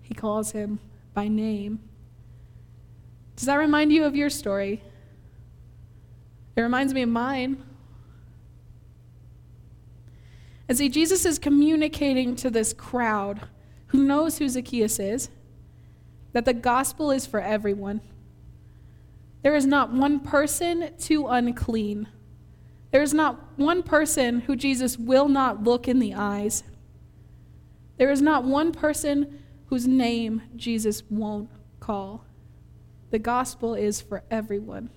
He 0.00 0.14
calls 0.14 0.52
him 0.52 0.78
by 1.12 1.28
name. 1.28 1.80
Does 3.36 3.46
that 3.46 3.56
remind 3.56 3.92
you 3.92 4.04
of 4.04 4.16
your 4.16 4.30
story? 4.30 4.82
It 6.56 6.62
reminds 6.62 6.94
me 6.94 7.02
of 7.02 7.08
mine. 7.08 7.62
And 10.68 10.78
see, 10.78 10.88
Jesus 10.88 11.24
is 11.26 11.38
communicating 11.38 12.36
to 12.36 12.50
this 12.50 12.72
crowd 12.72 13.48
who 13.88 14.02
knows 14.02 14.38
who 14.38 14.48
Zacchaeus 14.48 14.98
is 14.98 15.28
that 16.32 16.44
the 16.44 16.54
gospel 16.54 17.10
is 17.10 17.26
for 17.26 17.40
everyone. 17.40 18.00
There 19.42 19.54
is 19.54 19.66
not 19.66 19.92
one 19.92 20.20
person 20.20 20.90
too 20.98 21.26
unclean. 21.28 22.08
There 22.90 23.02
is 23.02 23.14
not 23.14 23.40
one 23.56 23.82
person 23.82 24.40
who 24.40 24.56
Jesus 24.56 24.98
will 24.98 25.28
not 25.28 25.62
look 25.62 25.86
in 25.86 25.98
the 25.98 26.14
eyes. 26.14 26.64
There 27.98 28.10
is 28.10 28.22
not 28.22 28.44
one 28.44 28.72
person 28.72 29.42
whose 29.66 29.86
name 29.86 30.42
Jesus 30.56 31.02
won't 31.10 31.50
call. 31.78 32.24
The 33.10 33.18
gospel 33.18 33.74
is 33.74 34.00
for 34.00 34.24
everyone. 34.30 34.90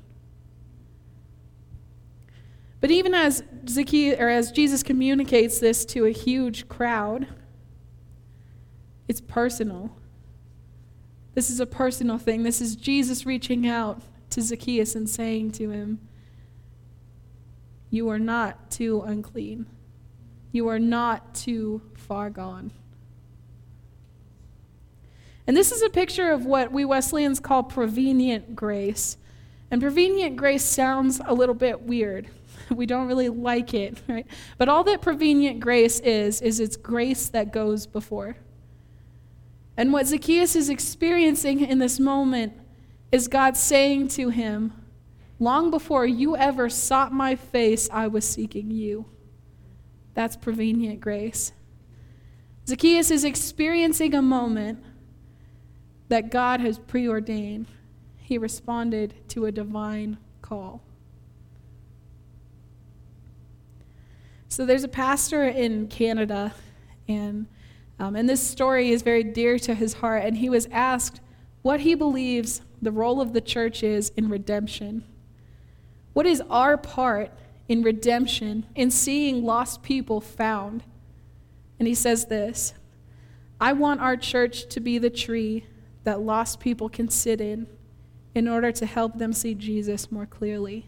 But 2.79 2.91
even 2.91 3.13
as 3.13 3.43
Zacchaeus, 3.67 4.19
or 4.19 4.29
as 4.29 4.51
Jesus 4.51 4.83
communicates 4.83 5.59
this 5.59 5.83
to 5.85 6.05
a 6.05 6.11
huge 6.11 6.67
crowd, 6.67 7.27
it's 9.07 9.21
personal. 9.21 9.95
This 11.33 11.49
is 11.49 11.59
a 11.59 11.65
personal 11.65 12.17
thing. 12.17 12.43
This 12.43 12.61
is 12.61 12.75
Jesus 12.75 13.25
reaching 13.25 13.67
out 13.67 14.01
to 14.31 14.41
Zacchaeus 14.41 14.95
and 14.95 15.09
saying 15.09 15.51
to 15.53 15.69
him, 15.69 15.99
You 17.89 18.09
are 18.09 18.19
not 18.19 18.69
too 18.69 19.01
unclean. 19.01 19.65
You 20.51 20.67
are 20.67 20.79
not 20.79 21.33
too 21.35 21.81
far 21.95 22.29
gone. 22.29 22.71
And 25.45 25.55
this 25.55 25.71
is 25.71 25.81
a 25.81 25.89
picture 25.89 26.31
of 26.31 26.45
what 26.45 26.71
we 26.71 26.83
Wesleyans 26.83 27.39
call 27.39 27.63
prevenient 27.63 28.55
grace. 28.55 29.17
And 29.71 29.81
prevenient 29.81 30.35
grace 30.35 30.63
sounds 30.63 31.21
a 31.25 31.33
little 31.33 31.55
bit 31.55 31.81
weird. 31.81 32.29
We 32.75 32.85
don't 32.85 33.07
really 33.07 33.29
like 33.29 33.73
it, 33.73 33.97
right? 34.07 34.27
But 34.57 34.69
all 34.69 34.83
that 34.85 35.01
prevenient 35.01 35.59
grace 35.59 35.99
is, 35.99 36.41
is 36.41 36.59
it's 36.59 36.75
grace 36.75 37.29
that 37.29 37.53
goes 37.53 37.87
before. 37.87 38.37
And 39.77 39.93
what 39.93 40.07
Zacchaeus 40.07 40.55
is 40.55 40.69
experiencing 40.69 41.61
in 41.61 41.79
this 41.79 41.99
moment 41.99 42.53
is 43.11 43.27
God 43.27 43.55
saying 43.55 44.09
to 44.09 44.29
him, 44.29 44.73
Long 45.39 45.69
before 45.69 46.05
you 46.05 46.35
ever 46.35 46.67
sought 46.67 47.13
my 47.13 47.35
face, 47.35 47.87
I 47.91 48.07
was 48.07 48.27
seeking 48.27 48.71
you. 48.71 49.05
That's 50.15 50.35
prevenient 50.35 50.99
grace. 50.99 51.51
Zacchaeus 52.67 53.11
is 53.11 53.23
experiencing 53.23 54.15
a 54.15 54.21
moment 54.21 54.83
that 56.09 56.31
God 56.31 56.59
has 56.61 56.79
preordained, 56.79 57.67
he 58.17 58.37
responded 58.37 59.13
to 59.29 59.45
a 59.45 59.51
divine 59.51 60.17
call. 60.41 60.86
So 64.57 64.65
there's 64.65 64.83
a 64.83 64.87
pastor 64.87 65.43
in 65.43 65.87
Canada, 65.87 66.51
and, 67.07 67.45
um, 67.99 68.15
and 68.15 68.27
this 68.27 68.41
story 68.41 68.89
is 68.89 69.03
very 69.03 69.23
dear 69.23 69.59
to 69.59 69.75
his 69.75 69.93
heart. 69.93 70.23
And 70.23 70.35
he 70.35 70.49
was 70.49 70.67
asked, 70.71 71.21
what 71.61 71.81
he 71.81 71.93
believes 71.93 72.61
the 72.81 72.91
role 72.91 73.21
of 73.21 73.33
the 73.33 73.39
church 73.39 73.83
is 73.83 74.09
in 74.17 74.29
redemption. 74.29 75.03
What 76.13 76.25
is 76.25 76.41
our 76.49 76.75
part 76.75 77.29
in 77.67 77.83
redemption, 77.83 78.65
in 78.73 78.89
seeing 78.89 79.45
lost 79.45 79.83
people 79.83 80.19
found? 80.19 80.81
And 81.77 81.87
he 81.87 81.93
says 81.93 82.25
this 82.25 82.73
I 83.61 83.73
want 83.73 84.01
our 84.01 84.17
church 84.17 84.69
to 84.69 84.79
be 84.79 84.97
the 84.97 85.11
tree 85.11 85.67
that 86.03 86.21
lost 86.21 86.59
people 86.59 86.89
can 86.89 87.09
sit 87.09 87.41
in 87.41 87.67
in 88.33 88.47
order 88.47 88.71
to 88.71 88.87
help 88.87 89.19
them 89.19 89.33
see 89.33 89.53
Jesus 89.53 90.11
more 90.11 90.25
clearly. 90.25 90.87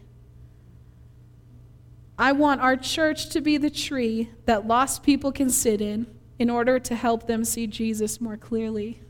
I 2.20 2.32
want 2.32 2.60
our 2.60 2.76
church 2.76 3.30
to 3.30 3.40
be 3.40 3.56
the 3.56 3.70
tree 3.70 4.28
that 4.44 4.66
lost 4.66 5.02
people 5.02 5.32
can 5.32 5.48
sit 5.48 5.80
in 5.80 6.06
in 6.38 6.50
order 6.50 6.78
to 6.78 6.94
help 6.94 7.26
them 7.26 7.46
see 7.46 7.66
Jesus 7.66 8.20
more 8.20 8.36
clearly. 8.36 9.00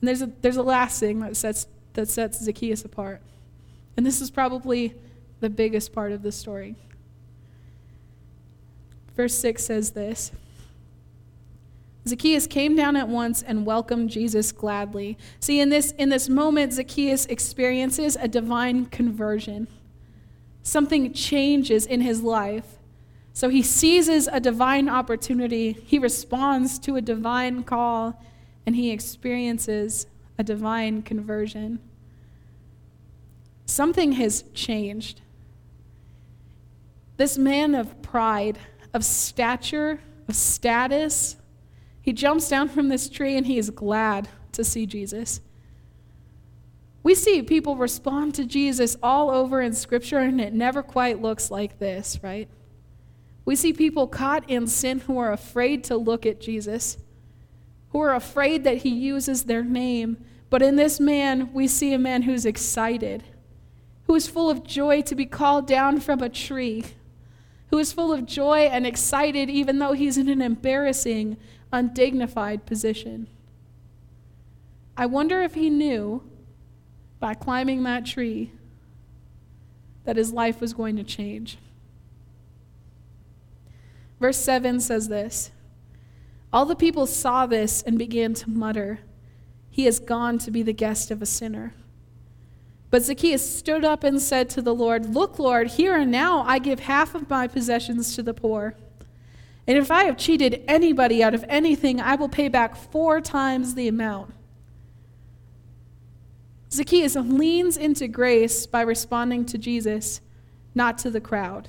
And 0.00 0.08
there's 0.08 0.20
a, 0.20 0.26
there's 0.42 0.58
a 0.58 0.62
last 0.62 1.00
thing 1.00 1.20
that 1.20 1.34
sets, 1.34 1.66
that 1.94 2.08
sets 2.08 2.44
Zacchaeus 2.44 2.84
apart. 2.84 3.22
And 3.96 4.04
this 4.04 4.20
is 4.20 4.30
probably 4.30 4.94
the 5.40 5.48
biggest 5.48 5.94
part 5.94 6.12
of 6.12 6.20
the 6.20 6.30
story. 6.30 6.76
Verse 9.16 9.34
6 9.34 9.64
says 9.64 9.92
this 9.92 10.30
Zacchaeus 12.08 12.46
came 12.46 12.74
down 12.74 12.96
at 12.96 13.08
once 13.08 13.42
and 13.42 13.66
welcomed 13.66 14.10
Jesus 14.10 14.52
gladly. 14.52 15.18
See, 15.38 15.60
in 15.60 15.68
this, 15.68 15.92
in 15.92 16.08
this 16.08 16.28
moment, 16.28 16.72
Zacchaeus 16.72 17.26
experiences 17.26 18.16
a 18.16 18.26
divine 18.26 18.86
conversion. 18.86 19.68
Something 20.62 21.12
changes 21.12 21.86
in 21.86 22.00
his 22.00 22.22
life. 22.22 22.78
So 23.32 23.48
he 23.48 23.62
seizes 23.62 24.28
a 24.28 24.40
divine 24.40 24.88
opportunity, 24.88 25.72
he 25.72 25.98
responds 25.98 26.78
to 26.80 26.96
a 26.96 27.00
divine 27.00 27.62
call, 27.62 28.20
and 28.66 28.74
he 28.76 28.90
experiences 28.90 30.06
a 30.38 30.42
divine 30.42 31.02
conversion. 31.02 31.78
Something 33.66 34.12
has 34.12 34.44
changed. 34.52 35.20
This 37.18 37.38
man 37.38 37.74
of 37.74 38.02
pride, 38.02 38.58
of 38.92 39.04
stature, 39.04 40.00
of 40.28 40.34
status, 40.34 41.36
he 42.02 42.12
jumps 42.12 42.48
down 42.48 42.68
from 42.68 42.88
this 42.88 43.08
tree 43.08 43.36
and 43.36 43.46
he 43.46 43.58
is 43.58 43.70
glad 43.70 44.28
to 44.52 44.64
see 44.64 44.86
Jesus. 44.86 45.40
We 47.02 47.14
see 47.14 47.42
people 47.42 47.76
respond 47.76 48.34
to 48.34 48.44
Jesus 48.44 48.96
all 49.02 49.30
over 49.30 49.62
in 49.62 49.72
Scripture, 49.72 50.18
and 50.18 50.40
it 50.40 50.52
never 50.52 50.82
quite 50.82 51.22
looks 51.22 51.50
like 51.50 51.78
this, 51.78 52.18
right? 52.22 52.48
We 53.44 53.56
see 53.56 53.72
people 53.72 54.06
caught 54.06 54.48
in 54.50 54.66
sin 54.66 55.00
who 55.00 55.18
are 55.18 55.32
afraid 55.32 55.82
to 55.84 55.96
look 55.96 56.26
at 56.26 56.40
Jesus, 56.40 56.98
who 57.90 58.00
are 58.00 58.14
afraid 58.14 58.64
that 58.64 58.78
he 58.78 58.90
uses 58.90 59.44
their 59.44 59.64
name. 59.64 60.18
But 60.50 60.62
in 60.62 60.76
this 60.76 61.00
man, 61.00 61.52
we 61.52 61.66
see 61.66 61.94
a 61.94 61.98
man 61.98 62.22
who's 62.22 62.44
excited, 62.44 63.24
who 64.04 64.14
is 64.14 64.28
full 64.28 64.50
of 64.50 64.64
joy 64.64 65.00
to 65.02 65.14
be 65.14 65.26
called 65.26 65.66
down 65.66 66.00
from 66.00 66.20
a 66.20 66.28
tree, 66.28 66.84
who 67.70 67.78
is 67.78 67.92
full 67.92 68.12
of 68.12 68.26
joy 68.26 68.60
and 68.60 68.86
excited 68.86 69.48
even 69.48 69.78
though 69.78 69.92
he's 69.92 70.18
in 70.18 70.28
an 70.28 70.42
embarrassing, 70.42 71.36
undignified 71.72 72.66
position. 72.66 73.28
I 74.96 75.06
wonder 75.06 75.40
if 75.40 75.54
he 75.54 75.70
knew 75.70 76.22
by 77.20 77.34
climbing 77.34 77.84
that 77.84 78.04
tree 78.04 78.52
that 80.04 80.16
his 80.16 80.32
life 80.32 80.60
was 80.60 80.74
going 80.74 80.96
to 80.96 81.04
change. 81.04 81.58
Verse 84.18 84.36
7 84.36 84.80
says 84.80 85.08
this 85.08 85.50
All 86.52 86.66
the 86.66 86.76
people 86.76 87.06
saw 87.06 87.46
this 87.46 87.82
and 87.82 87.98
began 87.98 88.34
to 88.34 88.50
mutter, 88.50 89.00
He 89.70 89.84
has 89.84 89.98
gone 90.00 90.38
to 90.38 90.50
be 90.50 90.62
the 90.62 90.72
guest 90.72 91.10
of 91.10 91.22
a 91.22 91.26
sinner. 91.26 91.74
But 92.90 93.04
Zacchaeus 93.04 93.48
stood 93.48 93.84
up 93.84 94.02
and 94.02 94.20
said 94.20 94.50
to 94.50 94.62
the 94.62 94.74
Lord, 94.74 95.14
Look, 95.14 95.38
Lord, 95.38 95.68
here 95.68 95.96
and 95.96 96.10
now 96.10 96.42
I 96.42 96.58
give 96.58 96.80
half 96.80 97.14
of 97.14 97.30
my 97.30 97.46
possessions 97.46 98.16
to 98.16 98.22
the 98.22 98.34
poor. 98.34 98.74
And 99.66 99.78
if 99.78 99.90
I 99.90 100.04
have 100.04 100.16
cheated 100.16 100.64
anybody 100.66 101.22
out 101.22 101.34
of 101.34 101.44
anything, 101.48 102.00
I 102.00 102.16
will 102.16 102.28
pay 102.28 102.48
back 102.48 102.74
four 102.74 103.20
times 103.20 103.74
the 103.74 103.86
amount. 103.86 104.34
Zacchaeus 106.72 107.16
leans 107.16 107.76
into 107.76 108.08
grace 108.08 108.66
by 108.66 108.80
responding 108.80 109.44
to 109.46 109.58
Jesus, 109.58 110.20
not 110.74 110.98
to 110.98 111.10
the 111.10 111.20
crowd. 111.20 111.68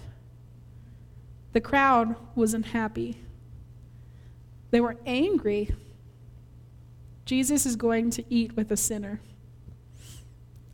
The 1.54 1.62
crowd 1.62 2.16
wasn't 2.34 2.68
happy, 2.68 3.18
they 4.72 4.82
were 4.82 4.98
angry. 5.06 5.76
Jesus 7.24 7.66
is 7.66 7.76
going 7.76 8.10
to 8.10 8.26
eat 8.30 8.58
with 8.58 8.72
a 8.72 8.78
sinner. 8.78 9.22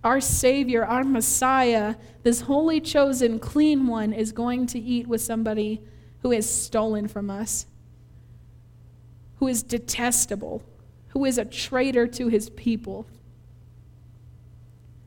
Our 0.04 0.22
Savior, 0.22 0.86
our 0.86 1.04
Messiah, 1.04 1.96
this 2.24 2.42
holy, 2.42 2.80
chosen, 2.80 3.40
clean 3.40 3.88
one, 3.88 4.14
is 4.14 4.32
going 4.32 4.68
to 4.68 4.80
eat 4.80 5.08
with 5.08 5.22
somebody 5.22 5.82
who 6.22 6.32
is 6.32 6.50
stolen 6.50 7.08
from 7.08 7.30
us, 7.30 7.66
who 9.38 9.48
is 9.48 9.64
detestable, 9.64 10.64
who 11.10 11.26
is 11.26 11.38
a 11.38 11.46
traitor 11.46 12.08
to 12.08 12.28
his 12.28 12.50
people. 12.52 13.08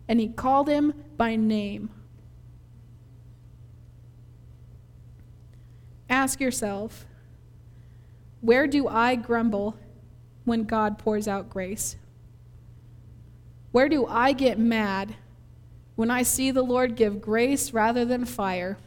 And 0.08 0.18
he 0.18 0.28
called 0.28 0.68
him 0.68 0.92
by 1.16 1.36
name. 1.36 1.90
Ask 6.08 6.40
yourself, 6.40 7.06
where 8.40 8.66
do 8.66 8.88
I 8.88 9.14
grumble 9.14 9.76
when 10.44 10.64
God 10.64 10.98
pours 10.98 11.28
out 11.28 11.48
grace? 11.48 11.96
Where 13.72 13.88
do 13.88 14.06
I 14.06 14.32
get 14.32 14.58
mad 14.58 15.14
when 15.94 16.10
I 16.10 16.22
see 16.22 16.50
the 16.50 16.62
Lord 16.62 16.96
give 16.96 17.20
grace 17.20 17.72
rather 17.72 18.04
than 18.04 18.24
fire? 18.24 18.78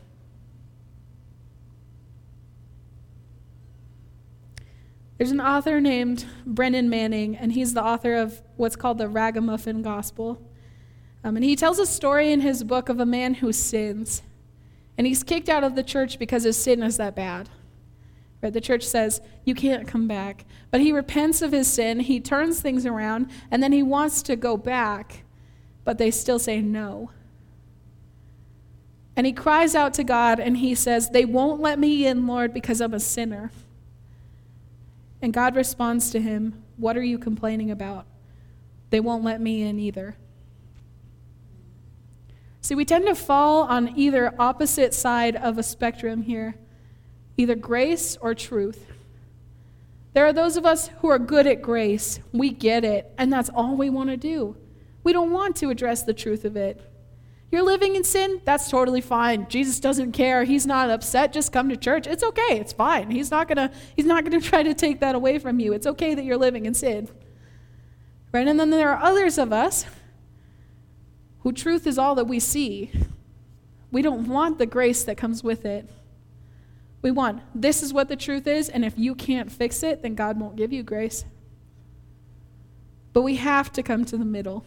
There's 5.17 5.32
an 5.32 5.39
author 5.39 5.80
named 5.80 6.26
Brennan 6.46 6.89
Manning, 6.89 7.38
and 7.38 7.54
he's 7.54 7.74
the 7.74 7.84
author 7.84 8.15
of 8.15 8.41
what's 8.58 8.76
called 8.76 8.98
the 8.98 9.08
Ragamuffin 9.08 9.82
Gospel. 9.82 10.41
Um, 11.24 11.38
and 11.38 11.46
he 11.46 11.56
tells 11.56 11.80
a 11.80 11.86
story 11.86 12.34
in 12.34 12.41
his 12.41 12.63
book 12.63 12.89
of 12.89 13.00
a 13.00 13.06
man 13.06 13.36
who 13.36 13.54
sins. 13.54 14.22
And 14.98 15.08
he's 15.08 15.24
kicked 15.24 15.48
out 15.48 15.63
of 15.63 15.76
the 15.76 15.84
church 15.84 16.19
because 16.19 16.43
his 16.43 16.58
sin 16.58 16.84
is 16.84 16.98
that 16.98 17.15
bad. 17.15 17.50
Right? 18.43 18.51
The 18.51 18.60
church 18.60 18.84
says, 18.84 19.21
You 19.45 19.56
can't 19.56 19.88
come 19.88 20.06
back. 20.06 20.45
But 20.69 20.82
he 20.82 20.91
repents 20.91 21.41
of 21.41 21.53
his 21.53 21.71
sin, 21.71 22.01
he 22.01 22.19
turns 22.19 22.60
things 22.60 22.86
around, 22.86 23.32
and 23.49 23.63
then 23.63 23.71
he 23.71 23.82
wants 23.82 24.21
to 24.23 24.36
go 24.36 24.58
back, 24.58 25.23
but 25.86 25.97
they 25.97 26.12
still 26.12 26.39
say 26.39 26.62
no. 26.62 27.10
And 29.15 29.25
he 29.25 29.32
cries 29.32 29.75
out 29.75 29.93
to 29.93 30.03
God 30.03 30.39
and 30.39 30.58
he 30.58 30.75
says, 30.75 31.10
They 31.10 31.23
won't 31.23 31.62
let 31.62 31.79
me 31.79 32.06
in, 32.06 32.27
Lord, 32.27 32.53
because 32.53 32.82
I'm 32.82 32.93
a 32.93 32.99
sinner. 32.99 33.51
And 35.21 35.32
God 35.32 35.56
responds 35.56 36.12
to 36.12 36.19
him, 36.19 36.62
What 36.75 36.97
are 36.97 37.03
you 37.03 37.17
complaining 37.17 37.71
about? 37.71 38.06
They 38.89 38.99
won't 38.99 39.23
let 39.23 39.39
me 39.39 39.62
in 39.62 39.79
either. 39.79 40.17
See, 42.60 42.75
we 42.75 42.84
tend 42.84 43.06
to 43.06 43.15
fall 43.15 43.63
on 43.63 43.97
either 43.97 44.34
opposite 44.38 44.93
side 44.93 45.36
of 45.36 45.58
a 45.58 45.63
spectrum 45.63 46.23
here 46.23 46.56
either 47.38 47.56
grace 47.56 48.17
or 48.22 48.34
truth. 48.34 48.86
There 50.13 50.26
are 50.26 50.34
those 50.34 50.58
of 50.58 50.65
us 50.65 50.89
who 51.00 51.08
are 51.10 51.19
good 51.19 51.48
at 51.48 51.62
grace. 51.62 52.19
We 52.32 52.52
get 52.52 52.84
it, 52.84 53.12
and 53.17 53.34
that's 53.34 53.50
all 53.50 53.76
we 53.76 53.89
want 53.89 54.10
to 54.10 54.17
do. 54.17 54.56
We 55.04 55.12
don't 55.12 55.32
want 55.32 55.56
to 55.58 55.69
address 55.69 56.04
the 56.04 56.13
truth 56.13 56.46
of 56.46 56.56
it. 56.56 56.80
You're 57.52 57.63
living 57.63 57.96
in 57.96 58.04
sin? 58.04 58.41
That's 58.46 58.67
totally 58.69 59.02
fine. 59.02 59.48
Jesus 59.48 59.80
doesn't 59.80 60.13
care. 60.13 60.43
He's 60.43 60.65
not 60.65 60.89
upset. 60.89 61.34
Just 61.34 61.52
come 61.52 61.69
to 61.69 61.78
church. 61.78 62.08
It's 62.08 62.24
okay. 62.24 62.60
It's 62.60 62.74
fine. 62.74 63.12
He's 63.12 63.30
not 63.30 63.48
going 63.48 63.69
to 63.69 63.72
he's 63.96 64.08
not 64.08 64.26
going 64.26 64.41
to 64.41 64.48
try 64.48 64.63
to 64.63 64.74
take 64.74 65.02
that 65.02 65.13
away 65.13 65.38
from 65.38 65.60
you. 65.60 65.74
It's 65.74 65.86
okay 65.86 66.15
that 66.15 66.26
you're 66.26 66.38
living 66.38 66.65
in 66.65 66.74
sin. 66.74 67.10
Right? 68.32 68.48
And 68.48 68.60
then 68.60 68.72
there 68.72 68.89
are 68.89 69.00
others 69.00 69.38
of 69.38 69.54
us 69.54 69.86
who 71.41 71.52
truth 71.52 71.86
is 71.86 72.00
all 72.00 72.15
that 72.15 72.26
we 72.26 72.39
see. 72.39 72.91
We 73.91 74.02
don't 74.02 74.28
want 74.28 74.58
the 74.58 74.65
grace 74.65 75.04
that 75.04 75.17
comes 75.17 75.43
with 75.43 75.63
it. 75.63 75.88
We 77.04 77.12
want 77.12 77.42
this 77.54 77.84
is 77.84 77.94
what 77.94 78.08
the 78.08 78.16
truth 78.16 78.48
is, 78.48 78.70
and 78.70 78.84
if 78.84 78.98
you 78.98 79.13
can't 79.13 79.52
fix 79.52 79.84
it, 79.84 80.02
then 80.02 80.16
God 80.16 80.39
won't 80.39 80.56
give 80.56 80.74
you 80.74 80.82
grace. 80.82 81.26
But 83.12 83.22
we 83.22 83.36
have 83.36 83.72
to 83.74 83.84
come 83.84 84.06
to 84.06 84.18
the 84.18 84.26
middle. 84.26 84.66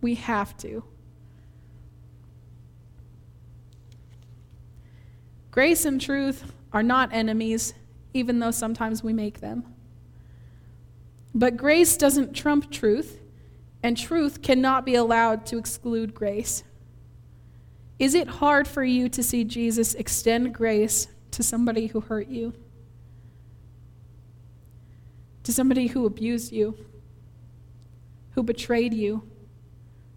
We 0.00 0.14
have 0.14 0.56
to. 0.58 0.84
Grace 5.50 5.86
and 5.86 5.98
truth 5.98 6.52
are 6.72 6.82
not 6.82 7.12
enemies, 7.14 7.72
even 8.12 8.38
though 8.38 8.50
sometimes 8.50 9.02
we 9.02 9.14
make 9.14 9.40
them. 9.40 9.64
But 11.34 11.56
grace 11.56 11.96
doesn't 11.96 12.34
trump 12.34 12.70
truth, 12.70 13.18
and 13.82 13.96
truth 13.96 14.42
cannot 14.42 14.84
be 14.84 14.94
allowed 14.94 15.46
to 15.46 15.56
exclude 15.56 16.14
grace. 16.14 16.62
Is 17.98 18.14
it 18.14 18.28
hard 18.28 18.68
for 18.68 18.84
you 18.84 19.08
to 19.08 19.22
see 19.22 19.42
Jesus 19.42 19.94
extend 19.94 20.54
grace 20.54 21.08
to 21.36 21.42
somebody 21.42 21.86
who 21.86 22.00
hurt 22.00 22.28
you? 22.28 22.52
to 25.46 25.52
somebody 25.52 25.86
who 25.86 26.06
abused 26.06 26.50
you, 26.50 26.76
who 28.32 28.42
betrayed 28.42 28.92
you, 28.92 29.22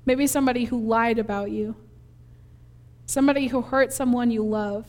maybe 0.03 0.25
somebody 0.25 0.65
who 0.65 0.79
lied 0.79 1.19
about 1.19 1.51
you, 1.51 1.75
somebody 3.05 3.45
who 3.45 3.61
hurt 3.61 3.93
someone 3.93 4.31
you 4.31 4.43
love? 4.43 4.87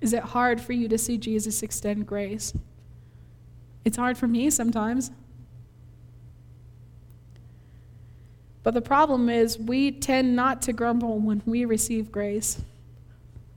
Is 0.00 0.12
it 0.12 0.22
hard 0.22 0.60
for 0.60 0.72
you 0.72 0.86
to 0.86 0.98
see 0.98 1.18
Jesus 1.18 1.64
extend 1.64 2.06
grace? 2.06 2.54
It's 3.84 3.96
hard 3.96 4.16
for 4.16 4.28
me 4.28 4.50
sometimes. 4.50 5.10
But 8.62 8.74
the 8.74 8.82
problem 8.82 9.28
is, 9.28 9.58
we 9.58 9.90
tend 9.90 10.36
not 10.36 10.62
to 10.62 10.72
grumble 10.72 11.18
when 11.18 11.42
we 11.44 11.64
receive 11.64 12.12
grace, 12.12 12.60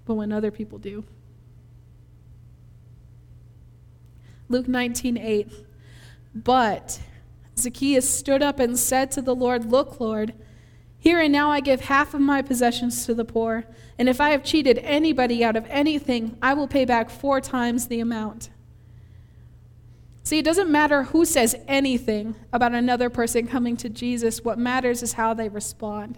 but 0.09 0.15
when 0.15 0.31
other 0.31 0.49
people 0.49 0.79
do. 0.79 1.03
Luke 4.47 4.67
19 4.67 5.19
8. 5.19 5.53
But 6.33 6.99
Zacchaeus 7.55 8.09
stood 8.09 8.41
up 8.41 8.57
and 8.59 8.75
said 8.75 9.11
to 9.11 9.21
the 9.21 9.35
Lord, 9.35 9.65
Look, 9.65 9.99
Lord, 9.99 10.33
here 10.97 11.21
and 11.21 11.31
now 11.31 11.51
I 11.51 11.59
give 11.59 11.81
half 11.81 12.15
of 12.15 12.21
my 12.21 12.41
possessions 12.41 13.05
to 13.05 13.13
the 13.13 13.23
poor, 13.23 13.65
and 13.99 14.09
if 14.09 14.19
I 14.19 14.31
have 14.31 14.43
cheated 14.43 14.79
anybody 14.79 15.43
out 15.43 15.55
of 15.55 15.67
anything, 15.69 16.35
I 16.41 16.55
will 16.55 16.67
pay 16.67 16.85
back 16.85 17.11
four 17.11 17.39
times 17.39 17.87
the 17.87 17.99
amount. 17.99 18.49
See, 20.23 20.39
it 20.39 20.45
doesn't 20.45 20.71
matter 20.71 21.03
who 21.03 21.23
says 21.23 21.55
anything 21.67 22.33
about 22.51 22.73
another 22.73 23.11
person 23.11 23.45
coming 23.45 23.77
to 23.77 23.89
Jesus. 23.89 24.43
What 24.43 24.57
matters 24.57 25.03
is 25.03 25.13
how 25.13 25.35
they 25.35 25.49
respond. 25.49 26.17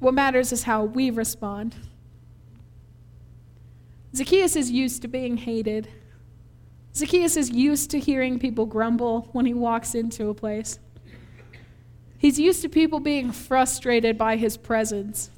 What 0.00 0.14
matters 0.14 0.50
is 0.50 0.64
how 0.64 0.82
we 0.82 1.10
respond. 1.10 1.76
Zacchaeus 4.16 4.56
is 4.56 4.70
used 4.70 5.02
to 5.02 5.08
being 5.08 5.36
hated. 5.36 5.88
Zacchaeus 6.94 7.36
is 7.36 7.50
used 7.50 7.90
to 7.90 8.00
hearing 8.00 8.38
people 8.38 8.64
grumble 8.64 9.28
when 9.32 9.44
he 9.44 9.52
walks 9.52 9.94
into 9.94 10.30
a 10.30 10.34
place. 10.34 10.78
He's 12.16 12.40
used 12.40 12.62
to 12.62 12.70
people 12.70 12.98
being 12.98 13.30
frustrated 13.30 14.16
by 14.16 14.36
his 14.36 14.56
presence. 14.56 15.30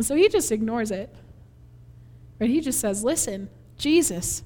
So 0.00 0.16
he 0.16 0.28
just 0.28 0.50
ignores 0.50 0.90
it. 0.90 1.14
Right? 2.40 2.50
He 2.50 2.60
just 2.60 2.80
says, 2.80 3.04
Listen, 3.04 3.48
Jesus, 3.76 4.42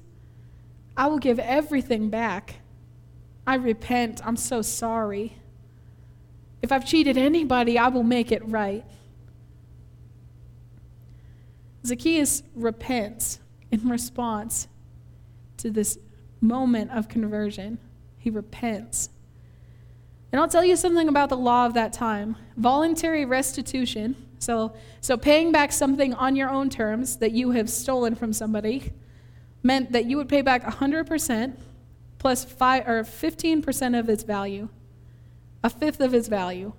I 0.95 1.07
will 1.07 1.17
give 1.17 1.39
everything 1.39 2.09
back. 2.09 2.57
I 3.47 3.55
repent. 3.55 4.21
I'm 4.23 4.37
so 4.37 4.61
sorry. 4.61 5.37
If 6.61 6.71
I've 6.71 6.85
cheated 6.85 7.17
anybody, 7.17 7.79
I 7.79 7.87
will 7.87 8.03
make 8.03 8.31
it 8.31 8.47
right. 8.47 8.85
Zacchaeus 11.85 12.43
repents 12.55 13.39
in 13.71 13.89
response 13.89 14.67
to 15.57 15.69
this 15.69 15.97
moment 16.41 16.91
of 16.91 17.09
conversion. 17.09 17.77
He 18.17 18.29
repents. 18.29 19.09
And 20.31 20.39
I'll 20.41 20.47
tell 20.47 20.65
you 20.65 20.75
something 20.75 21.07
about 21.07 21.29
the 21.29 21.37
law 21.37 21.65
of 21.65 21.73
that 21.75 21.93
time 21.93 22.37
voluntary 22.57 23.25
restitution. 23.25 24.15
So, 24.39 24.73
so 24.99 25.15
paying 25.15 25.51
back 25.51 25.71
something 25.71 26.13
on 26.13 26.35
your 26.35 26.49
own 26.49 26.69
terms 26.69 27.17
that 27.17 27.31
you 27.31 27.51
have 27.51 27.69
stolen 27.69 28.15
from 28.15 28.33
somebody 28.33 28.91
meant 29.61 29.91
that 29.93 30.05
you 30.05 30.17
would 30.17 30.27
pay 30.27 30.41
back 30.41 30.63
100% 30.63 31.57
plus 32.17 32.43
5 32.45 32.87
or 32.87 33.03
15% 33.03 33.99
of 33.99 34.09
its 34.09 34.23
value, 34.23 34.69
a 35.63 35.69
fifth 35.69 35.99
of 35.99 36.13
its 36.13 36.27
value. 36.27 36.73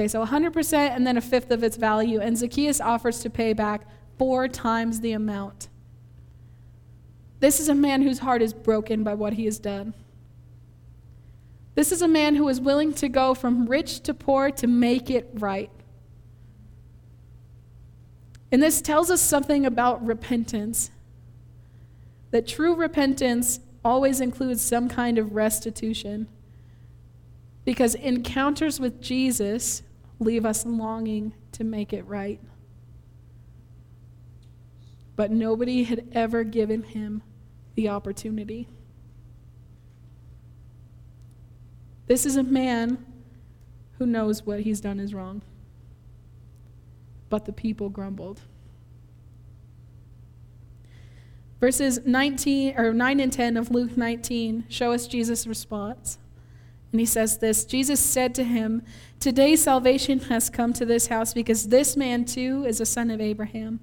Okay, 0.00 0.08
so 0.08 0.24
100% 0.24 0.72
and 0.72 1.06
then 1.06 1.18
a 1.18 1.20
fifth 1.20 1.50
of 1.50 1.62
its 1.62 1.76
value, 1.76 2.20
and 2.20 2.34
Zacchaeus 2.38 2.80
offers 2.80 3.18
to 3.18 3.28
pay 3.28 3.52
back 3.52 3.86
four 4.16 4.48
times 4.48 5.00
the 5.00 5.12
amount. 5.12 5.68
This 7.40 7.60
is 7.60 7.68
a 7.68 7.74
man 7.74 8.00
whose 8.00 8.20
heart 8.20 8.40
is 8.40 8.54
broken 8.54 9.04
by 9.04 9.12
what 9.12 9.34
he 9.34 9.44
has 9.44 9.58
done. 9.58 9.92
This 11.74 11.92
is 11.92 12.00
a 12.00 12.08
man 12.08 12.36
who 12.36 12.48
is 12.48 12.62
willing 12.62 12.94
to 12.94 13.10
go 13.10 13.34
from 13.34 13.66
rich 13.66 14.00
to 14.04 14.14
poor 14.14 14.50
to 14.52 14.66
make 14.66 15.10
it 15.10 15.28
right. 15.34 15.70
And 18.50 18.62
this 18.62 18.80
tells 18.80 19.10
us 19.10 19.20
something 19.20 19.66
about 19.66 20.02
repentance 20.02 20.90
that 22.30 22.46
true 22.48 22.74
repentance 22.74 23.60
always 23.84 24.22
includes 24.22 24.62
some 24.62 24.88
kind 24.88 25.18
of 25.18 25.34
restitution. 25.34 26.26
Because 27.66 27.94
encounters 27.94 28.80
with 28.80 29.02
Jesus 29.02 29.82
leave 30.20 30.44
us 30.44 30.64
longing 30.64 31.32
to 31.52 31.64
make 31.64 31.92
it 31.92 32.06
right. 32.06 32.40
But 35.16 35.30
nobody 35.30 35.82
had 35.82 36.06
ever 36.12 36.44
given 36.44 36.82
him 36.82 37.22
the 37.74 37.88
opportunity. 37.88 38.68
This 42.06 42.26
is 42.26 42.36
a 42.36 42.42
man 42.42 43.04
who 43.98 44.06
knows 44.06 44.44
what 44.44 44.60
he's 44.60 44.80
done 44.80 45.00
is 45.00 45.14
wrong. 45.14 45.42
But 47.28 47.44
the 47.44 47.52
people 47.52 47.88
grumbled. 47.88 48.40
Verses 51.60 52.00
19 52.04 52.78
or 52.78 52.92
9 52.92 53.20
and 53.20 53.32
10 53.32 53.56
of 53.56 53.70
Luke 53.70 53.96
19 53.96 54.64
show 54.68 54.92
us 54.92 55.06
Jesus' 55.06 55.46
response. 55.46 56.18
And 56.92 57.00
he 57.00 57.06
says 57.06 57.38
this 57.38 57.64
Jesus 57.64 58.00
said 58.00 58.34
to 58.36 58.44
him, 58.44 58.82
Today 59.18 59.56
salvation 59.56 60.20
has 60.20 60.50
come 60.50 60.72
to 60.74 60.84
this 60.84 61.06
house 61.08 61.32
because 61.34 61.68
this 61.68 61.96
man 61.96 62.24
too 62.24 62.64
is 62.66 62.80
a 62.80 62.86
son 62.86 63.10
of 63.10 63.20
Abraham. 63.20 63.80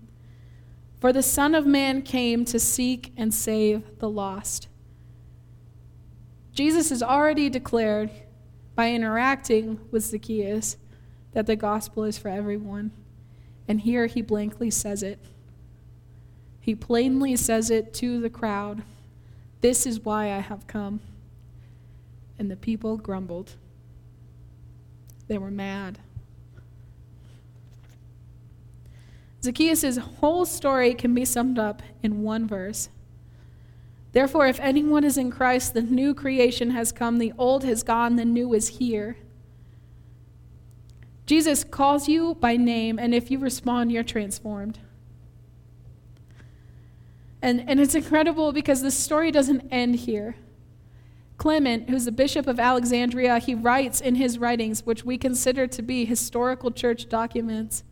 For 1.00 1.14
the 1.14 1.24
Son 1.24 1.54
of 1.54 1.66
Man 1.66 2.02
came 2.02 2.44
to 2.46 2.60
seek 2.60 3.14
and 3.16 3.34
save 3.34 4.00
the 4.00 4.10
lost. 4.10 4.68
Jesus 6.54 6.90
has 6.90 7.04
already 7.04 7.50
declared 7.50 8.10
by 8.74 8.92
interacting 8.92 9.80
with 9.92 10.06
Zacchaeus 10.06 10.78
that 11.34 11.46
the 11.46 11.56
gospel 11.56 12.04
is 12.04 12.18
for 12.18 12.30
everyone. 12.30 12.92
And 13.68 13.82
here 13.82 14.08
he 14.08 14.24
blankly 14.24 14.72
says 14.72 15.04
it. 15.04 15.20
He 16.60 16.74
plainly 16.74 17.36
says 17.36 17.70
it 17.70 17.94
to 17.96 18.20
the 18.20 18.30
crowd 18.30 18.82
This 19.62 19.86
is 19.86 20.00
why 20.00 20.26
I 20.34 20.40
have 20.40 20.66
come. 20.66 21.00
And 22.40 22.52
the 22.52 22.56
people 22.56 22.98
grumbled. 22.98 23.56
They 25.28 25.38
were 25.38 25.52
mad. 25.52 26.00
Zacchaeus' 29.44 29.98
whole 29.98 30.46
story 30.46 30.94
can 30.94 31.14
be 31.14 31.26
summed 31.26 31.60
up 31.60 31.82
in 32.04 32.24
one 32.24 32.48
verse. 32.48 32.90
Therefore, 34.12 34.48
if 34.48 34.60
anyone 34.60 35.04
is 35.04 35.18
in 35.18 35.32
Christ, 35.32 35.74
the 35.74 35.82
new 35.82 36.14
creation 36.14 36.72
has 36.72 36.92
come, 36.92 37.18
the 37.18 37.34
old 37.38 37.64
has 37.64 37.84
gone, 37.84 38.16
the 38.16 38.26
new 38.26 38.54
is 38.54 38.80
here. 38.80 39.18
Jesus 41.26 41.64
calls 41.64 42.08
you 42.08 42.36
by 42.36 42.56
name, 42.56 42.98
and 42.98 43.14
if 43.14 43.30
you 43.30 43.38
respond, 43.38 43.92
you're 43.92 44.04
transformed. 44.04 44.80
And, 47.42 47.70
and 47.70 47.80
it's 47.80 47.96
incredible 47.96 48.52
because 48.52 48.82
the 48.82 48.92
story 48.92 49.32
doesn't 49.32 49.68
end 49.72 49.96
here. 49.96 50.36
Clement, 51.38 51.90
who's 51.90 52.06
the 52.06 52.12
bishop 52.12 52.48
of 52.48 52.60
Alexandria, 52.60 53.38
he 53.38 53.54
writes 53.54 54.02
in 54.02 54.16
his 54.16 54.40
writings, 54.40 54.86
which 54.86 55.06
we 55.06 55.18
consider 55.18 55.68
to 55.68 55.82
be 55.82 56.04
historical 56.04 56.72
church 56.72 57.10
documents, 57.10 57.84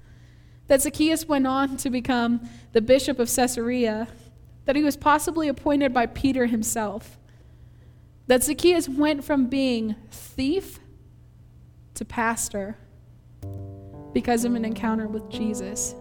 that 0.68 0.82
Zacchaeus 0.82 1.28
went 1.28 1.46
on 1.46 1.78
to 1.78 1.92
become 1.92 2.50
the 2.74 2.82
bishop 2.82 3.20
of 3.20 3.30
Caesarea, 3.34 4.08
that 4.66 4.76
he 4.76 4.82
was 4.82 4.98
possibly 4.98 5.48
appointed 5.48 5.94
by 5.94 6.08
Peter 6.08 6.48
himself, 6.48 7.20
that 8.26 8.44
Zacchaeus 8.44 8.90
went 8.90 9.24
from 9.24 9.46
being 9.46 9.96
thief 10.10 10.80
to 11.94 12.04
pastor 12.04 12.78
because 14.12 14.44
of 14.44 14.56
an 14.56 14.66
encounter 14.66 15.08
with 15.08 15.30
Jesus. 15.30 15.94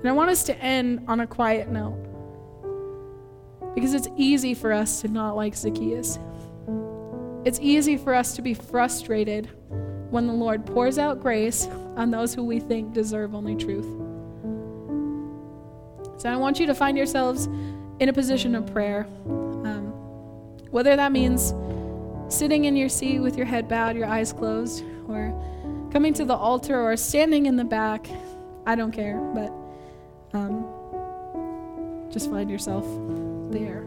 And 0.00 0.08
I 0.08 0.12
want 0.12 0.30
us 0.30 0.42
to 0.44 0.56
end 0.58 1.04
on 1.06 1.20
a 1.20 1.28
quiet 1.28 1.68
note 1.68 2.11
because 3.74 3.94
it's 3.94 4.08
easy 4.16 4.54
for 4.54 4.72
us 4.72 5.00
to 5.00 5.08
not 5.08 5.36
like 5.36 5.54
Zacchaeus. 5.54 6.18
It's 7.44 7.58
easy 7.60 7.96
for 7.96 8.14
us 8.14 8.36
to 8.36 8.42
be 8.42 8.54
frustrated 8.54 9.50
when 10.10 10.26
the 10.26 10.32
Lord 10.32 10.66
pours 10.66 10.98
out 10.98 11.20
grace 11.20 11.66
on 11.96 12.10
those 12.10 12.34
who 12.34 12.44
we 12.44 12.60
think 12.60 12.92
deserve 12.92 13.34
only 13.34 13.56
truth. 13.56 13.86
So 16.20 16.28
I 16.30 16.36
want 16.36 16.60
you 16.60 16.66
to 16.66 16.74
find 16.74 16.96
yourselves 16.96 17.46
in 17.98 18.08
a 18.08 18.12
position 18.12 18.54
of 18.54 18.66
prayer. 18.72 19.06
Um, 19.24 19.86
whether 20.70 20.94
that 20.94 21.12
means 21.12 21.54
sitting 22.28 22.66
in 22.66 22.76
your 22.76 22.88
seat 22.88 23.18
with 23.18 23.36
your 23.36 23.46
head 23.46 23.68
bowed, 23.68 23.96
your 23.96 24.06
eyes 24.06 24.32
closed, 24.32 24.84
or 25.08 25.32
coming 25.92 26.14
to 26.14 26.24
the 26.24 26.34
altar, 26.34 26.80
or 26.80 26.96
standing 26.96 27.46
in 27.46 27.56
the 27.56 27.64
back, 27.64 28.06
I 28.66 28.74
don't 28.74 28.92
care, 28.92 29.18
but 29.34 29.52
um, 30.32 30.64
just 32.10 32.30
find 32.30 32.50
yourself 32.50 32.84
there. 33.52 33.82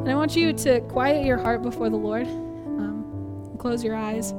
And 0.00 0.10
I 0.10 0.14
want 0.14 0.36
you 0.36 0.52
to 0.52 0.80
quiet 0.82 1.24
your 1.24 1.38
heart 1.38 1.62
before 1.62 1.88
the 1.90 1.96
Lord. 1.96 2.26
Um, 2.26 3.54
close 3.58 3.84
your 3.84 3.94
eyes. 3.94 4.32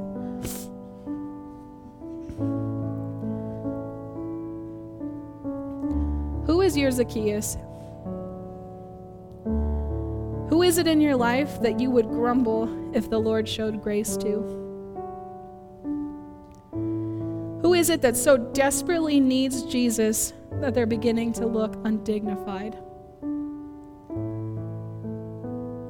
Who 6.46 6.60
is 6.60 6.76
your 6.76 6.90
Zacchaeus? 6.90 7.56
Who 9.44 10.62
is 10.62 10.78
it 10.78 10.88
in 10.88 11.00
your 11.00 11.14
life 11.14 11.60
that 11.62 11.78
you 11.78 11.90
would 11.90 12.08
grumble 12.08 12.96
if 12.96 13.08
the 13.08 13.18
Lord 13.18 13.48
showed 13.48 13.80
grace 13.80 14.16
to? 14.16 14.58
Who 17.62 17.74
is 17.74 17.88
it 17.90 18.02
that 18.02 18.16
so 18.16 18.36
desperately 18.36 19.20
needs 19.20 19.62
Jesus 19.62 20.32
that 20.60 20.74
they're 20.74 20.86
beginning 20.86 21.32
to 21.34 21.46
look 21.46 21.74
undignified? 21.84 22.76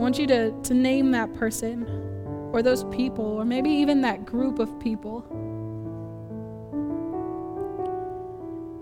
I 0.00 0.02
want 0.02 0.18
you 0.18 0.26
to, 0.28 0.52
to 0.62 0.74
name 0.74 1.10
that 1.10 1.34
person 1.34 1.86
or 2.52 2.62
those 2.62 2.84
people, 2.84 3.24
or 3.24 3.44
maybe 3.44 3.70
even 3.70 4.00
that 4.00 4.24
group 4.24 4.58
of 4.58 4.80
people. 4.80 5.26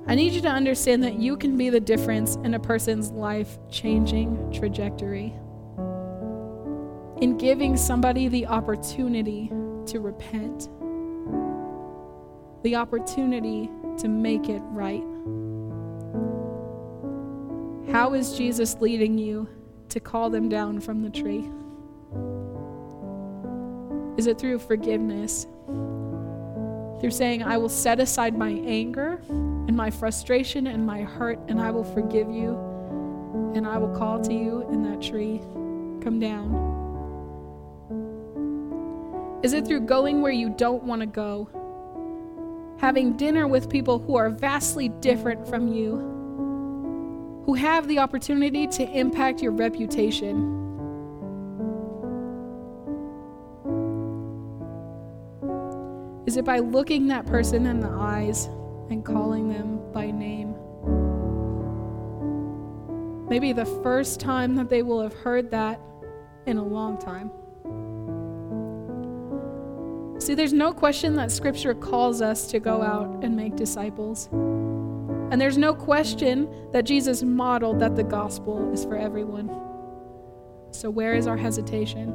I 0.07 0.15
need 0.15 0.33
you 0.33 0.41
to 0.41 0.49
understand 0.49 1.03
that 1.03 1.19
you 1.19 1.37
can 1.37 1.59
be 1.59 1.69
the 1.69 1.81
difference 1.81 2.37
in 2.37 2.55
a 2.55 2.59
person's 2.59 3.11
life 3.11 3.59
changing 3.69 4.53
trajectory. 4.53 5.35
In 7.21 7.37
giving 7.37 7.77
somebody 7.77 8.29
the 8.29 8.47
opportunity 8.47 9.49
to 9.87 10.01
repent, 10.01 10.71
the 12.63 12.77
opportunity 12.77 13.69
to 13.99 14.09
make 14.09 14.49
it 14.49 14.63
right. 14.67 15.05
How 17.99 18.15
is 18.15 18.39
Jesus 18.39 18.77
leading 18.79 19.19
you 19.19 19.49
to 19.89 19.99
call 19.99 20.31
them 20.31 20.49
down 20.49 20.79
from 20.79 21.03
the 21.03 21.11
tree? 21.11 21.51
Is 24.17 24.29
it 24.29 24.39
through 24.39 24.61
forgiveness? 24.61 25.49
Through 27.01 27.11
saying, 27.11 27.43
I 27.43 27.57
will 27.57 27.69
set 27.69 27.99
aside 27.99 28.39
my 28.39 28.51
anger 28.51 29.21
and 29.29 29.77
my 29.77 29.91
frustration 29.91 30.69
and 30.69 30.87
my 30.87 31.03
hurt, 31.03 31.41
and 31.49 31.61
I 31.61 31.73
will 31.73 31.83
forgive 31.83 32.31
you, 32.31 33.53
and 33.57 33.67
I 33.67 33.79
will 33.79 33.93
call 33.99 34.21
to 34.21 34.33
you 34.33 34.65
in 34.71 34.85
that 34.85 35.03
tree. 35.03 35.41
Come 36.01 36.21
down. 36.21 36.55
Is 39.43 39.55
it 39.55 39.67
through 39.67 39.81
going 39.81 40.23
where 40.23 40.31
you 40.31 40.51
don't 40.51 40.85
want 40.85 41.01
to 41.01 41.07
go? 41.07 41.49
Having 42.79 43.17
dinner 43.17 43.49
with 43.49 43.69
people 43.69 43.99
who 43.99 44.15
are 44.15 44.31
vastly 44.31 44.89
different 44.89 45.49
from 45.49 45.67
you, 45.67 46.18
who 47.49 47.55
have 47.55 47.89
the 47.89 47.99
opportunity 47.99 48.67
to 48.67 48.87
impact 48.91 49.41
your 49.41 49.53
reputation? 49.53 50.37
Is 56.27 56.37
it 56.37 56.45
by 56.45 56.59
looking 56.59 57.07
that 57.07 57.25
person 57.25 57.65
in 57.65 57.81
the 57.81 57.89
eyes 57.89 58.51
and 58.91 59.03
calling 59.03 59.49
them 59.49 59.81
by 59.95 60.11
name? 60.11 60.55
Maybe 63.31 63.55
the 63.55 63.65
first 63.83 64.21
time 64.21 64.55
that 64.57 64.69
they 64.69 64.83
will 64.83 65.01
have 65.01 65.15
heard 65.15 65.51
that 65.53 65.81
in 66.45 66.59
a 66.59 66.63
long 66.63 66.99
time. 66.99 67.31
See, 70.21 70.35
there's 70.35 70.53
no 70.53 70.75
question 70.75 71.17
that 71.17 71.33
Scripture 71.33 71.73
calls 71.73 72.21
us 72.21 72.47
to 72.49 72.61
go 72.61 72.83
out 72.83 73.25
and 73.25 73.35
make 73.35 73.57
disciples. 73.57 74.29
And 75.31 75.41
there's 75.41 75.59
no 75.59 75.75
question 75.75 76.49
that 76.73 76.85
Jesus 76.85 77.23
modeled 77.23 77.81
that 77.81 77.97
the 77.97 78.03
gospel 78.03 78.73
is 78.73 78.85
for 78.85 78.97
everyone. 78.97 79.49
So, 80.71 80.89
where 80.91 81.15
is 81.15 81.27
our 81.27 81.37
hesitation? 81.37 82.11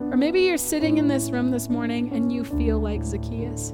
Or 0.00 0.16
maybe 0.16 0.42
you're 0.42 0.58
sitting 0.58 0.98
in 0.98 1.08
this 1.08 1.30
room 1.30 1.50
this 1.50 1.68
morning 1.68 2.12
and 2.12 2.32
you 2.32 2.44
feel 2.44 2.78
like 2.78 3.02
Zacchaeus. 3.02 3.72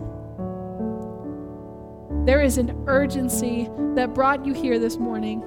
There 2.25 2.41
is 2.41 2.59
an 2.59 2.85
urgency 2.87 3.69
that 3.95 4.15
brought 4.15 4.47
you 4.47 4.55
here 4.55 4.79
this 4.79 4.99
morning. 4.99 5.43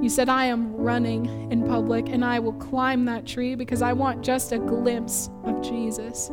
You 0.00 0.08
said, 0.08 0.28
I 0.28 0.44
am 0.46 0.74
running 0.76 1.50
in 1.50 1.66
public 1.66 2.08
and 2.08 2.24
I 2.24 2.38
will 2.38 2.54
climb 2.54 3.04
that 3.06 3.26
tree 3.26 3.54
because 3.54 3.82
I 3.82 3.92
want 3.92 4.22
just 4.22 4.52
a 4.52 4.58
glimpse 4.58 5.28
of 5.44 5.60
Jesus. 5.60 6.30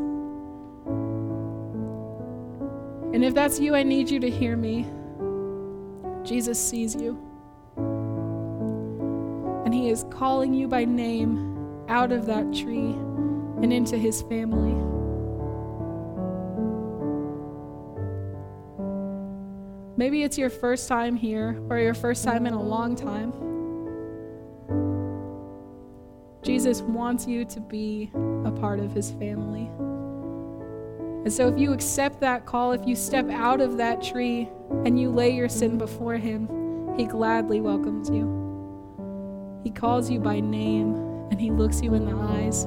And 3.18 3.26
if 3.26 3.34
that's 3.34 3.60
you, 3.60 3.74
I 3.74 3.82
need 3.82 4.12
you 4.12 4.20
to 4.20 4.30
hear 4.30 4.56
me. 4.56 4.86
Jesus 6.24 6.64
sees 6.64 6.94
you. 6.94 7.20
And 9.66 9.74
he 9.74 9.90
is 9.90 10.06
calling 10.12 10.54
you 10.54 10.68
by 10.68 10.86
name 10.86 11.58
out 11.90 12.12
of 12.12 12.28
that 12.28 12.54
tree 12.54 12.94
and 13.64 13.74
into 13.74 13.98
his 13.98 14.22
family. 14.22 14.76
Maybe 19.98 20.22
it's 20.22 20.38
your 20.38 20.52
first 20.52 20.88
time 20.88 21.16
here 21.16 21.60
or 21.72 21.80
your 21.80 21.96
first 21.96 22.24
time 22.24 22.46
in 22.46 22.54
a 22.54 22.62
long 22.62 22.96
time. 22.96 23.34
Jesus 26.44 26.84
wants 26.84 27.26
you 27.26 27.46
to 27.46 27.60
be 27.62 28.12
a 28.46 28.52
part 28.52 28.80
of 28.80 28.92
his 28.92 29.10
family. 29.14 29.72
And 31.28 31.34
so, 31.34 31.50
if 31.50 31.60
you 31.60 31.74
accept 31.74 32.22
that 32.22 32.46
call, 32.46 32.72
if 32.72 32.88
you 32.88 32.96
step 32.96 33.30
out 33.30 33.60
of 33.60 33.76
that 33.76 34.02
tree 34.02 34.48
and 34.86 34.98
you 34.98 35.10
lay 35.10 35.32
your 35.32 35.50
sin 35.50 35.78
before 35.78 36.16
him, 36.16 36.48
he 36.96 37.04
gladly 37.04 37.60
welcomes 37.60 38.10
you. 38.10 39.60
He 39.62 39.70
calls 39.70 40.10
you 40.10 40.22
by 40.22 40.40
name 40.40 40.96
and 41.30 41.38
he 41.38 41.52
looks 41.52 41.82
you 41.82 41.96
in 41.96 42.06
the 42.06 42.16
eyes. 42.16 42.66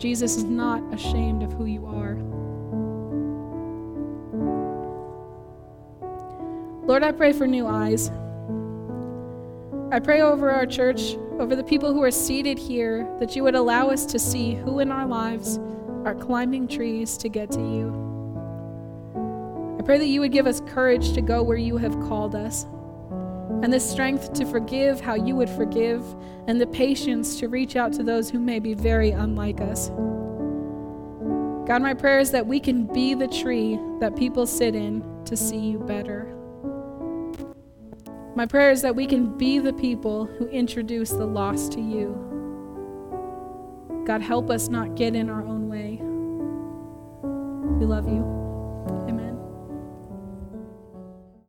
Jesus 0.00 0.36
is 0.36 0.44
not 0.44 0.94
ashamed 0.94 1.42
of 1.42 1.52
who 1.54 1.64
you 1.64 1.86
are. 1.86 2.14
Lord, 6.86 7.02
I 7.02 7.10
pray 7.10 7.32
for 7.32 7.48
new 7.48 7.66
eyes. 7.66 8.12
I 9.90 9.98
pray 9.98 10.20
over 10.20 10.52
our 10.52 10.66
church, 10.66 11.16
over 11.40 11.56
the 11.56 11.64
people 11.64 11.92
who 11.92 12.04
are 12.04 12.12
seated 12.12 12.60
here, 12.60 13.12
that 13.18 13.34
you 13.34 13.42
would 13.42 13.56
allow 13.56 13.90
us 13.90 14.06
to 14.06 14.20
see 14.20 14.54
who 14.54 14.78
in 14.78 14.92
our 14.92 15.04
lives 15.04 15.58
are 16.04 16.14
climbing 16.14 16.68
trees 16.68 17.16
to 17.18 17.28
get 17.28 17.50
to 17.52 17.60
you. 17.60 18.08
I 19.78 19.82
pray 19.82 19.98
that 19.98 20.06
you 20.06 20.20
would 20.20 20.32
give 20.32 20.46
us 20.46 20.60
courage 20.66 21.12
to 21.12 21.22
go 21.22 21.42
where 21.42 21.56
you 21.56 21.76
have 21.76 21.92
called 22.00 22.34
us 22.34 22.66
and 23.62 23.72
the 23.72 23.80
strength 23.80 24.32
to 24.32 24.46
forgive 24.46 25.00
how 25.00 25.14
you 25.14 25.36
would 25.36 25.50
forgive, 25.50 26.02
and 26.46 26.60
the 26.60 26.66
patience 26.66 27.38
to 27.38 27.48
reach 27.48 27.76
out 27.76 27.92
to 27.92 28.02
those 28.02 28.30
who 28.30 28.38
may 28.38 28.58
be 28.58 28.72
very 28.72 29.10
unlike 29.10 29.60
us. 29.60 29.90
God, 31.68 31.82
my 31.82 31.92
prayer 31.92 32.20
is 32.20 32.30
that 32.30 32.46
we 32.46 32.58
can 32.58 32.86
be 32.86 33.12
the 33.12 33.28
tree 33.28 33.78
that 34.00 34.16
people 34.16 34.46
sit 34.46 34.74
in 34.74 35.04
to 35.26 35.36
see 35.36 35.58
you 35.58 35.78
better. 35.78 36.34
My 38.34 38.46
prayer 38.46 38.70
is 38.70 38.80
that 38.80 38.96
we 38.96 39.06
can 39.06 39.36
be 39.36 39.58
the 39.58 39.74
people 39.74 40.24
who 40.24 40.46
introduce 40.46 41.10
the 41.10 41.26
lost 41.26 41.72
to 41.72 41.80
you. 41.80 42.16
God, 44.06 44.22
help 44.22 44.48
us 44.48 44.68
not 44.68 44.94
get 44.94 45.14
in 45.14 45.28
our 45.28 45.42
own. 45.44 45.59
We 47.80 47.86
love 47.86 48.06
you. 48.06 48.39